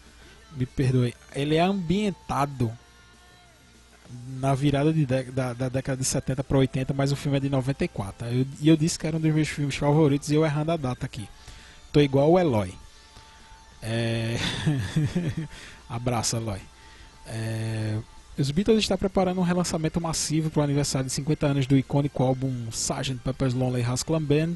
Me 0.55 0.65
perdoe. 0.65 1.13
Ele 1.33 1.55
é 1.55 1.61
ambientado 1.61 2.71
na 4.39 4.53
virada 4.53 4.91
de 4.91 5.05
da, 5.05 5.53
da 5.53 5.69
década 5.69 5.97
de 5.97 6.03
70 6.05 6.43
para 6.43 6.57
80, 6.57 6.93
mas 6.93 7.11
o 7.11 7.15
filme 7.15 7.37
é 7.37 7.39
de 7.39 7.49
94. 7.49 8.27
Eu- 8.27 8.45
E 8.59 8.67
eu, 8.67 8.75
disse 8.77 8.99
que 8.99 9.07
era 9.07 9.15
um 9.17 9.19
dos 9.19 9.33
meus 9.33 9.47
filmes 9.47 9.75
favoritos 9.75 10.29
e 10.29 10.35
eu 10.35 10.43
errando 10.45 10.71
a 10.73 10.77
data 10.77 11.05
aqui. 11.05 11.27
Tô 11.91 11.99
igual 12.01 12.29
o 12.31 12.37
Eloy. 12.39 12.73
É... 13.81 14.37
Abraço, 15.89 16.37
Eloy. 16.37 16.59
É... 17.27 17.97
Os 18.37 18.49
Beatles 18.49 18.79
estão 18.79 18.97
preparando 18.97 19.39
um 19.39 19.43
relançamento 19.43 19.99
massivo 19.99 20.49
para 20.49 20.61
o 20.61 20.63
aniversário 20.63 21.07
de 21.07 21.13
50 21.13 21.45
anos 21.45 21.67
do 21.67 21.77
icônico 21.77 22.23
álbum 22.23 22.67
Sgt. 22.71 23.15
Pepper's 23.23 23.53
Lonely 23.53 23.81
Hearts 23.81 24.03
Club 24.03 24.23
Band. 24.23 24.55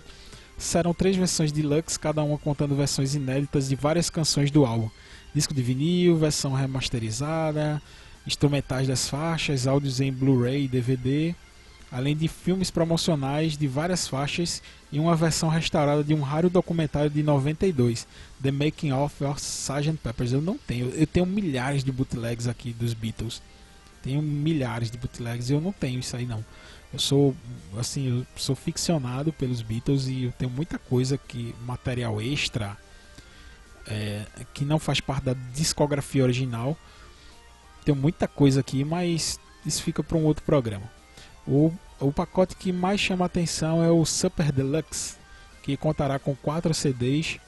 Serão 0.57 0.93
três 0.93 1.15
versões 1.17 1.51
deluxe, 1.51 1.99
cada 1.99 2.23
uma 2.23 2.37
contando 2.37 2.75
versões 2.75 3.13
inéditas 3.13 3.67
de 3.67 3.75
várias 3.75 4.09
canções 4.09 4.49
do 4.49 4.65
álbum. 4.65 4.89
Disco 5.33 5.53
de 5.53 5.61
vinil, 5.61 6.17
versão 6.17 6.53
remasterizada, 6.53 7.81
instrumentais 8.25 8.87
das 8.87 9.09
faixas, 9.09 9.67
áudios 9.67 9.99
em 9.99 10.11
Blu-ray 10.11 10.63
e 10.63 10.69
DVD, 10.69 11.35
além 11.91 12.15
de 12.15 12.27
filmes 12.27 12.71
promocionais 12.71 13.57
de 13.57 13.67
várias 13.67 14.07
faixas 14.07 14.61
e 14.91 14.99
uma 14.99 15.15
versão 15.15 15.49
restaurada 15.49 16.03
de 16.03 16.13
um 16.13 16.21
raro 16.21 16.49
documentário 16.49 17.09
de 17.09 17.21
92, 17.23 18.07
The 18.41 18.51
Making 18.51 18.91
of 18.91 19.15
Sgt. 19.37 19.97
Peppers. 20.01 20.31
Eu 20.31 20.41
não 20.41 20.57
tenho, 20.57 20.89
eu 20.89 21.07
tenho 21.07 21.25
milhares 21.25 21.83
de 21.83 21.91
bootlegs 21.91 22.47
aqui 22.47 22.71
dos 22.73 22.93
Beatles. 22.93 23.41
Tenho 24.03 24.21
milhares 24.21 24.91
de 24.91 24.97
bootlegs 24.97 25.49
e 25.49 25.53
eu 25.53 25.61
não 25.61 25.71
tenho 25.71 25.99
isso 25.99 26.15
aí 26.15 26.25
não. 26.25 26.43
Eu 26.93 26.99
sou 26.99 27.35
assim, 27.77 28.07
eu 28.07 28.25
sou 28.35 28.55
ficcionado 28.55 29.33
pelos 29.33 29.61
Beatles 29.61 30.07
e 30.07 30.23
eu 30.23 30.31
tenho 30.31 30.51
muita 30.51 30.77
coisa 30.77 31.17
que 31.17 31.53
material 31.65 32.21
extra 32.21 32.77
é, 33.87 34.25
que 34.53 34.63
não 34.63 34.79
faz 34.79 34.99
parte 34.99 35.25
da 35.25 35.35
discografia 35.53 36.23
original. 36.23 36.77
Tenho 37.83 37.97
muita 37.97 38.27
coisa 38.27 38.61
aqui, 38.61 38.83
mas 38.83 39.39
isso 39.65 39.83
fica 39.83 40.03
para 40.03 40.17
um 40.17 40.23
outro 40.23 40.43
programa. 40.43 40.94
O, 41.47 41.71
o 41.99 42.11
pacote 42.11 42.55
que 42.55 42.71
mais 42.71 42.99
chama 42.99 43.25
atenção 43.25 43.83
é 43.83 43.89
o 43.89 44.05
Super 44.05 44.51
Deluxe, 44.51 45.15
que 45.63 45.77
contará 45.77 46.19
com 46.19 46.35
4 46.35 46.73
CDs, 46.73 47.39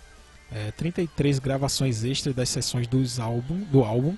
é, 0.52 0.72
33 0.72 1.40
gravações 1.40 2.04
extras 2.04 2.36
das 2.36 2.50
sessões 2.50 2.88
dos 2.88 3.20
álbum, 3.20 3.60
do 3.72 3.84
álbum, 3.84 4.16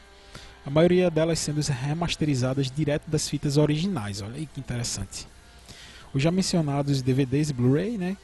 a 0.65 0.69
maioria 0.69 1.09
delas 1.09 1.39
sendo 1.39 1.61
remasterizadas 1.61 2.69
direto 2.69 3.09
das 3.09 3.27
fitas 3.27 3.57
originais. 3.57 4.21
Olha 4.21 4.36
aí 4.36 4.45
que 4.45 4.59
interessante. 4.59 5.27
Os 6.13 6.21
já 6.21 6.32
mencionados 6.32 7.01
DVDs 7.01 7.49
e 7.49 7.53
Blu-ray, 7.53 7.97
né? 7.97 8.17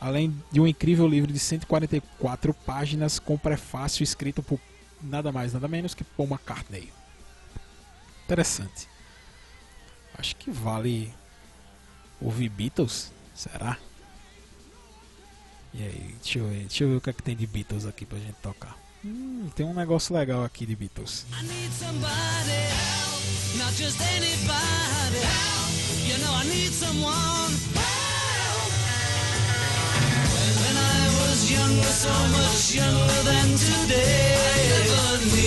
além 0.00 0.34
de 0.50 0.60
um 0.60 0.66
incrível 0.66 1.06
livro 1.06 1.30
de 1.32 1.38
144 1.38 2.54
páginas 2.54 3.18
com 3.18 3.36
prefácio 3.36 4.02
escrito 4.02 4.42
por 4.42 4.58
nada 5.02 5.30
mais, 5.30 5.52
nada 5.52 5.68
menos 5.68 5.94
que 5.94 6.02
Paul 6.02 6.28
McCartney. 6.28 6.90
Interessante. 8.24 8.89
Acho 10.20 10.36
que 10.36 10.50
vale 10.50 11.10
ouvir 12.20 12.50
Beatles, 12.50 13.10
será? 13.34 13.78
E 15.72 15.82
aí, 15.82 16.14
deixa 16.22 16.38
eu 16.40 16.46
ver, 16.46 16.58
deixa 16.58 16.84
eu 16.84 16.90
ver 16.90 16.96
o 16.96 17.00
que, 17.00 17.08
é 17.08 17.12
que 17.14 17.22
tem 17.22 17.34
de 17.34 17.46
Beatles 17.46 17.86
aqui 17.86 18.04
pra 18.04 18.18
gente 18.18 18.34
tocar. 18.42 18.76
Hum, 19.02 19.48
tem 19.56 19.64
um 19.64 19.72
negócio 19.72 20.14
legal 20.14 20.44
aqui 20.44 20.66
de 20.66 20.76
Beatles. 20.76 21.24
I 21.32 21.42
need 21.44 21.72
somebody 21.72 22.52
help, 22.68 23.56
not 23.56 23.72
just 23.82 23.98
anybody 23.98 25.24
help. 25.24 25.72
You 26.06 26.18
know 26.18 26.34
I 26.34 26.44
need 26.44 26.70
someone 26.70 27.56
help. 27.72 28.72
When 30.60 30.76
I 30.76 31.08
was 31.16 31.50
younger, 31.50 31.92
so 31.96 32.12
much 32.36 32.74
younger 32.74 33.22
than 33.24 33.56
today, 33.56 34.36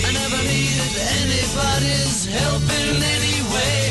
I 0.02 0.10
never, 0.10 0.42
needed 0.42 0.98
anybody's 1.22 2.26
help 2.26 2.62
in 2.62 3.00
any 3.00 3.40
way. 3.54 3.83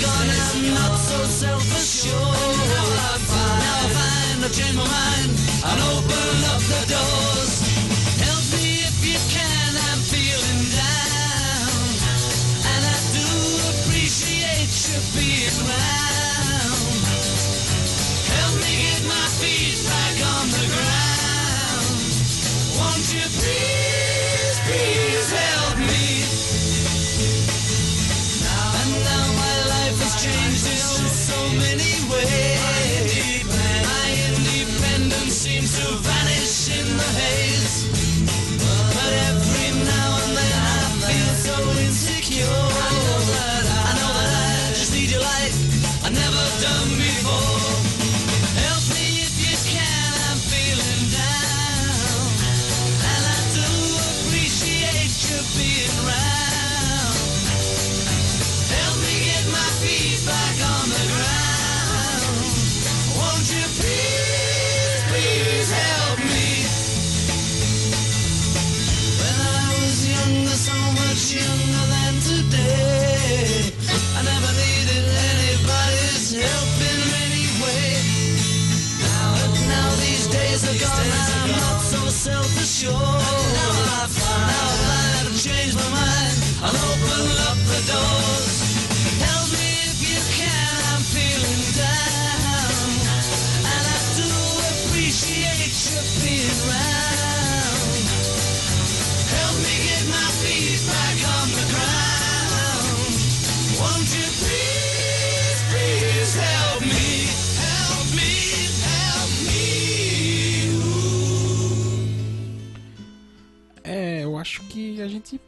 Gone, 0.00 0.30
I'm 0.30 0.74
not 0.74 0.94
so 0.96 1.18
self-assured. 1.24 2.14
Now 2.14 2.86
I 2.98 3.18
find, 3.18 3.58
now 3.62 3.78
I 3.78 3.88
find 3.96 4.44
I've 4.44 4.52
changed 4.52 4.78
my 4.78 4.86
mind 4.86 5.30
and 5.68 5.78
open 5.94 6.36
up 6.52 6.62
the 6.72 6.82
doors. 6.94 7.52
Help 8.22 8.44
me 8.54 8.86
if 8.86 8.98
you 9.02 9.18
can, 9.34 9.70
I'm 9.88 10.00
feeling 10.06 10.62
down. 10.78 11.72
And 12.72 12.82
I 12.86 12.98
do 13.16 13.28
appreciate 13.74 14.70
you 14.86 14.98
being 15.14 15.58
round. 15.66 16.27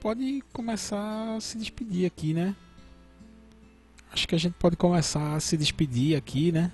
Pode 0.01 0.43
começar 0.53 1.37
a 1.37 1.41
se 1.41 1.59
despedir 1.59 2.07
aqui, 2.07 2.33
né? 2.33 2.57
Acho 4.11 4.27
que 4.27 4.35
a 4.35 4.39
gente 4.39 4.55
pode 4.55 4.77
começar 4.77 5.37
a 5.37 5.41
se 5.41 5.57
despedir 5.57 6.17
aqui, 6.17 6.51
né? 6.51 6.73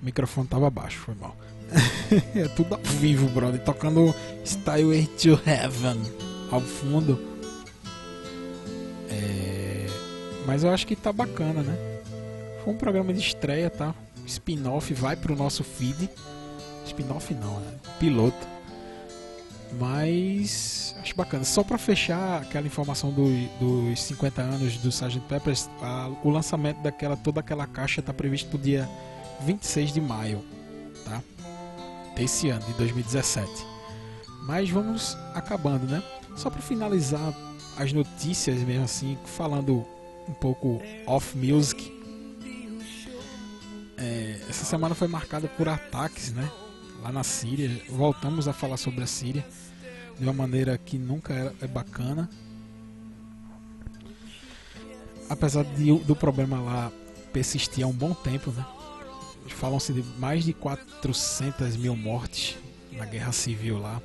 O 0.00 0.04
microfone 0.04 0.46
tava 0.46 0.68
baixo, 0.70 0.98
foi 0.98 1.14
mal. 1.14 1.34
é 2.36 2.46
tudo 2.48 2.74
ao 2.74 2.82
vivo, 2.82 3.28
brother. 3.28 3.60
Tocando 3.64 4.14
Style 4.44 5.06
to 5.06 5.40
Heaven 5.48 6.00
ao 6.50 6.60
fundo. 6.60 7.18
É... 9.10 9.86
Mas 10.46 10.62
eu 10.62 10.70
acho 10.70 10.86
que 10.86 10.94
tá 10.94 11.12
bacana, 11.12 11.62
né? 11.62 11.76
Foi 12.62 12.74
um 12.74 12.76
programa 12.76 13.12
de 13.12 13.20
estreia, 13.20 13.70
tá? 13.70 13.94
Spin-off 14.26 14.92
vai 14.94 15.16
pro 15.16 15.34
nosso 15.34 15.64
feed. 15.64 16.08
Spin-off 16.86 17.34
não, 17.34 17.58
né? 17.60 17.74
Piloto. 17.98 18.53
Mas 19.78 20.94
acho 21.00 21.14
bacana. 21.16 21.44
Só 21.44 21.62
para 21.62 21.78
fechar 21.78 22.42
aquela 22.42 22.66
informação 22.66 23.10
do- 23.10 23.48
dos 23.58 24.02
50 24.02 24.42
anos 24.42 24.76
do 24.78 24.88
Sgt. 24.88 25.20
Peppers, 25.28 25.68
a- 25.82 26.10
o 26.22 26.30
lançamento 26.30 26.80
daquela 26.82 27.16
toda 27.16 27.40
aquela 27.40 27.66
caixa 27.66 28.00
está 28.00 28.12
previsto 28.12 28.48
para 28.50 28.56
o 28.58 28.60
dia 28.62 28.88
26 29.40 29.92
de 29.92 30.00
maio, 30.00 30.44
tá? 31.04 31.22
Desse 32.16 32.48
ano, 32.48 32.64
de 32.66 32.72
2017. 32.74 33.50
Mas 34.46 34.70
vamos 34.70 35.16
acabando, 35.34 35.86
né? 35.86 36.02
Só 36.36 36.50
para 36.50 36.60
finalizar 36.60 37.32
as 37.76 37.92
notícias 37.92 38.58
mesmo 38.60 38.84
assim, 38.84 39.18
falando 39.24 39.84
um 40.28 40.32
pouco 40.34 40.80
off 41.06 41.36
music. 41.36 41.92
É, 43.96 44.40
essa 44.48 44.64
semana 44.64 44.94
foi 44.94 45.08
marcada 45.08 45.48
por 45.48 45.68
ataques, 45.68 46.32
né? 46.32 46.48
Lá 47.04 47.12
na 47.12 47.22
Síria. 47.22 47.70
Voltamos 47.90 48.48
a 48.48 48.54
falar 48.54 48.78
sobre 48.78 49.04
a 49.04 49.06
Síria 49.06 49.46
de 50.18 50.24
uma 50.24 50.32
maneira 50.32 50.78
que 50.78 50.96
nunca 50.96 51.34
é, 51.34 51.52
é 51.60 51.66
bacana. 51.66 52.30
Apesar 55.28 55.64
de, 55.64 55.98
do 55.98 56.16
problema 56.16 56.58
lá 56.62 56.90
persistir 57.30 57.84
há 57.84 57.86
um 57.86 57.92
bom 57.92 58.14
tempo, 58.14 58.50
né? 58.52 58.64
Falam-se 59.48 59.92
de 59.92 60.02
mais 60.18 60.44
de 60.44 60.54
400 60.54 61.76
mil 61.76 61.94
mortes 61.94 62.56
na 62.92 63.04
guerra 63.04 63.32
civil 63.32 63.78
lá. 63.78 64.00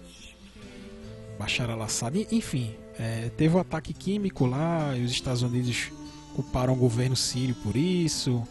Bashar 1.40 1.70
al-Assad, 1.70 2.28
enfim, 2.30 2.76
é, 2.98 3.30
teve 3.38 3.56
um 3.56 3.60
ataque 3.60 3.94
químico 3.94 4.46
lá 4.46 4.94
e 4.98 5.06
os 5.06 5.12
Estados 5.12 5.42
Unidos 5.42 5.90
culparam 6.36 6.74
o 6.74 6.76
governo 6.76 7.16
sírio 7.16 7.56
por 7.64 7.78
isso. 7.78 8.46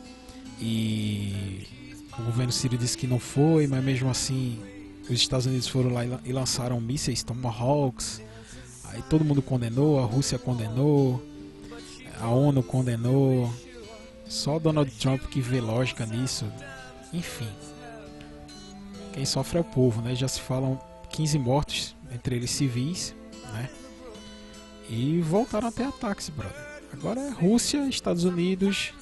E 0.59 1.88
o 2.19 2.23
governo 2.25 2.53
sírio 2.53 2.77
disse 2.79 2.97
que 2.97 3.07
não 3.07 3.19
foi, 3.19 3.67
mas 3.67 3.83
mesmo 3.83 4.11
assim 4.11 4.61
os 5.05 5.11
Estados 5.21 5.47
Unidos 5.47 5.69
foram 5.69 5.93
lá 5.93 6.05
e 6.05 6.09
lan- 6.09 6.21
lançaram 6.27 6.81
mísseis 6.81 7.23
Tomahawks. 7.23 8.21
Aí 8.85 9.03
todo 9.09 9.25
mundo 9.25 9.41
condenou, 9.43 9.99
a 10.01 10.05
Rússia 10.05 10.39
condenou, 10.39 11.23
a 12.21 12.29
ONU 12.29 12.63
condenou. 12.63 13.53
Só 14.27 14.59
Donald 14.59 14.91
Trump 14.93 15.23
que 15.27 15.41
vê 15.41 15.61
lógica 15.61 16.05
nisso. 16.05 16.45
Enfim. 17.13 17.49
Quem 19.13 19.25
sofre 19.25 19.59
é 19.59 19.61
o 19.61 19.65
povo, 19.65 20.03
né? 20.03 20.15
Já 20.15 20.29
se 20.29 20.41
falam 20.41 20.79
15 21.11 21.39
mortos, 21.39 21.97
entre 22.13 22.37
eles 22.37 22.51
civis, 22.51 23.15
né? 23.55 23.71
E 24.91 25.21
voltaram 25.23 25.69
a 25.69 25.73
ter 25.73 25.85
ataques, 25.85 26.29
brother. 26.29 26.57
Agora 26.93 27.21
é 27.21 27.31
Rússia, 27.31 27.87
Estados 27.89 28.25
Unidos, 28.25 28.93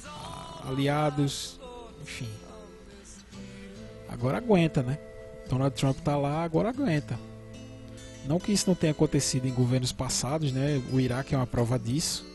aliados, 0.65 1.59
enfim. 2.01 2.27
Agora 4.09 4.37
aguenta, 4.37 4.81
né? 4.81 4.97
Donald 5.49 5.75
Trump 5.75 5.97
tá 5.99 6.17
lá, 6.17 6.43
agora 6.43 6.69
aguenta. 6.69 7.17
Não 8.27 8.39
que 8.39 8.51
isso 8.51 8.67
não 8.67 8.75
tenha 8.75 8.91
acontecido 8.91 9.47
em 9.47 9.53
governos 9.53 9.91
passados, 9.91 10.51
né? 10.51 10.81
O 10.91 10.99
Iraque 10.99 11.33
é 11.33 11.37
uma 11.37 11.47
prova 11.47 11.79
disso. 11.79 12.25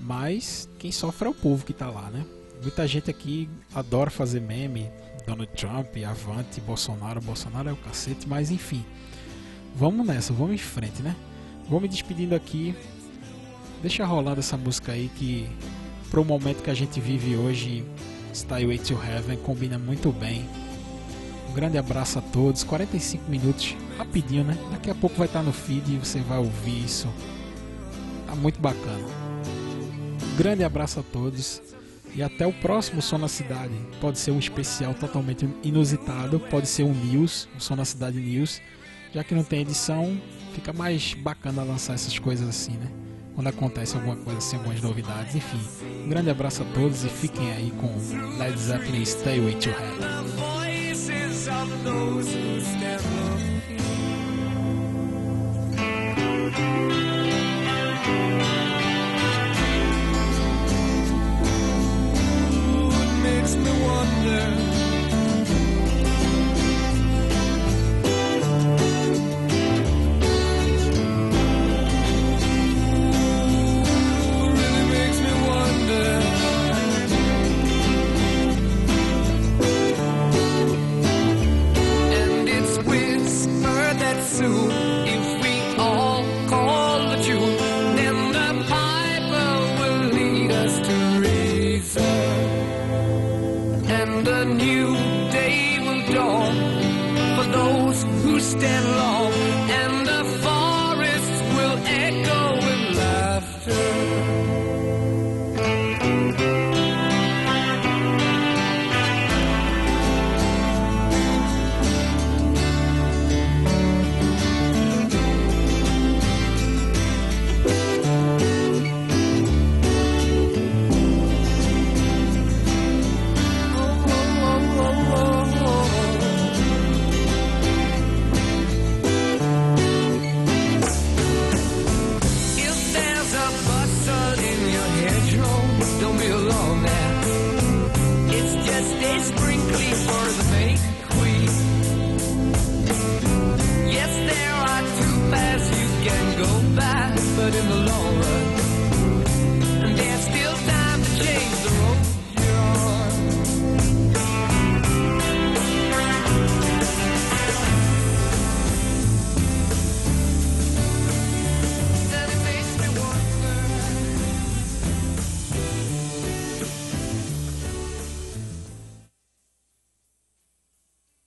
Mas 0.00 0.68
quem 0.78 0.92
sofre 0.92 1.26
é 1.26 1.30
o 1.30 1.34
povo 1.34 1.64
que 1.64 1.72
tá 1.72 1.88
lá, 1.88 2.10
né? 2.10 2.24
Muita 2.62 2.86
gente 2.86 3.10
aqui 3.10 3.48
adora 3.74 4.10
fazer 4.10 4.40
meme, 4.40 4.90
Donald 5.26 5.50
Trump, 5.56 5.88
Avante, 6.06 6.60
Bolsonaro, 6.60 7.20
Bolsonaro 7.20 7.68
é 7.68 7.72
o 7.72 7.76
cacete, 7.76 8.28
mas 8.28 8.50
enfim. 8.50 8.84
Vamos 9.74 10.06
nessa, 10.06 10.32
vamos 10.32 10.54
em 10.54 10.58
frente, 10.58 11.02
né? 11.02 11.16
Vou 11.68 11.80
me 11.80 11.88
despedindo 11.88 12.34
aqui. 12.34 12.74
Deixa 13.82 14.04
rolando 14.04 14.40
essa 14.40 14.56
música 14.56 14.92
aí 14.92 15.10
que 15.16 15.48
pro 16.10 16.24
momento 16.24 16.62
que 16.62 16.70
a 16.70 16.74
gente 16.74 17.00
vive 17.00 17.36
hoje, 17.36 17.84
Stay 18.34 18.78
to 18.78 18.94
Heaven 18.94 19.38
combina 19.38 19.78
muito 19.78 20.12
bem. 20.12 20.46
Grande 21.56 21.78
abraço 21.78 22.18
a 22.18 22.22
todos. 22.22 22.62
45 22.62 23.30
minutos, 23.30 23.74
rapidinho, 23.96 24.44
né? 24.44 24.58
Daqui 24.70 24.90
a 24.90 24.94
pouco 24.94 25.16
vai 25.16 25.26
estar 25.26 25.42
no 25.42 25.54
feed 25.54 25.94
e 25.94 25.96
você 25.96 26.20
vai 26.20 26.36
ouvir 26.36 26.84
isso. 26.84 27.08
Tá 28.26 28.36
muito 28.36 28.60
bacana. 28.60 29.08
Grande 30.36 30.62
abraço 30.62 31.00
a 31.00 31.02
todos 31.02 31.62
e 32.14 32.22
até 32.22 32.46
o 32.46 32.52
próximo 32.52 33.00
Som 33.00 33.16
na 33.16 33.28
Cidade. 33.28 33.72
Pode 34.02 34.18
ser 34.18 34.32
um 34.32 34.38
especial 34.38 34.92
totalmente 34.92 35.48
inusitado, 35.62 36.38
pode 36.38 36.68
ser 36.68 36.82
um 36.82 36.92
news, 36.92 37.48
um 37.56 37.58
Som 37.58 37.76
na 37.76 37.86
Cidade 37.86 38.20
News. 38.20 38.60
Já 39.14 39.24
que 39.24 39.34
não 39.34 39.42
tem 39.42 39.62
edição, 39.62 40.20
fica 40.52 40.74
mais 40.74 41.14
bacana 41.14 41.62
lançar 41.62 41.94
essas 41.94 42.18
coisas 42.18 42.46
assim, 42.46 42.72
né? 42.72 42.90
Quando 43.34 43.46
acontece 43.46 43.96
alguma 43.96 44.16
coisa 44.16 44.40
assim, 44.40 44.56
algumas 44.56 44.82
novidades, 44.82 45.34
enfim. 45.34 45.60
Um 46.04 46.08
grande 46.10 46.28
abraço 46.28 46.60
a 46.62 46.66
todos 46.74 47.02
e 47.02 47.08
fiquem 47.08 47.50
aí 47.52 47.72
com 47.80 48.36
Led 48.36 48.58
Zeppelin 48.58 49.06
Stay 49.06 49.40
Way 49.40 49.54
to 49.54 49.70
Heaven. 49.70 50.65
Of 51.48 51.84
those 51.84 52.34
who 52.34 52.60
stand 52.60 53.04
looking. 53.14 53.78
It 62.90 63.10
makes 63.22 63.54
me 63.54 63.70
wonder. 63.86 64.75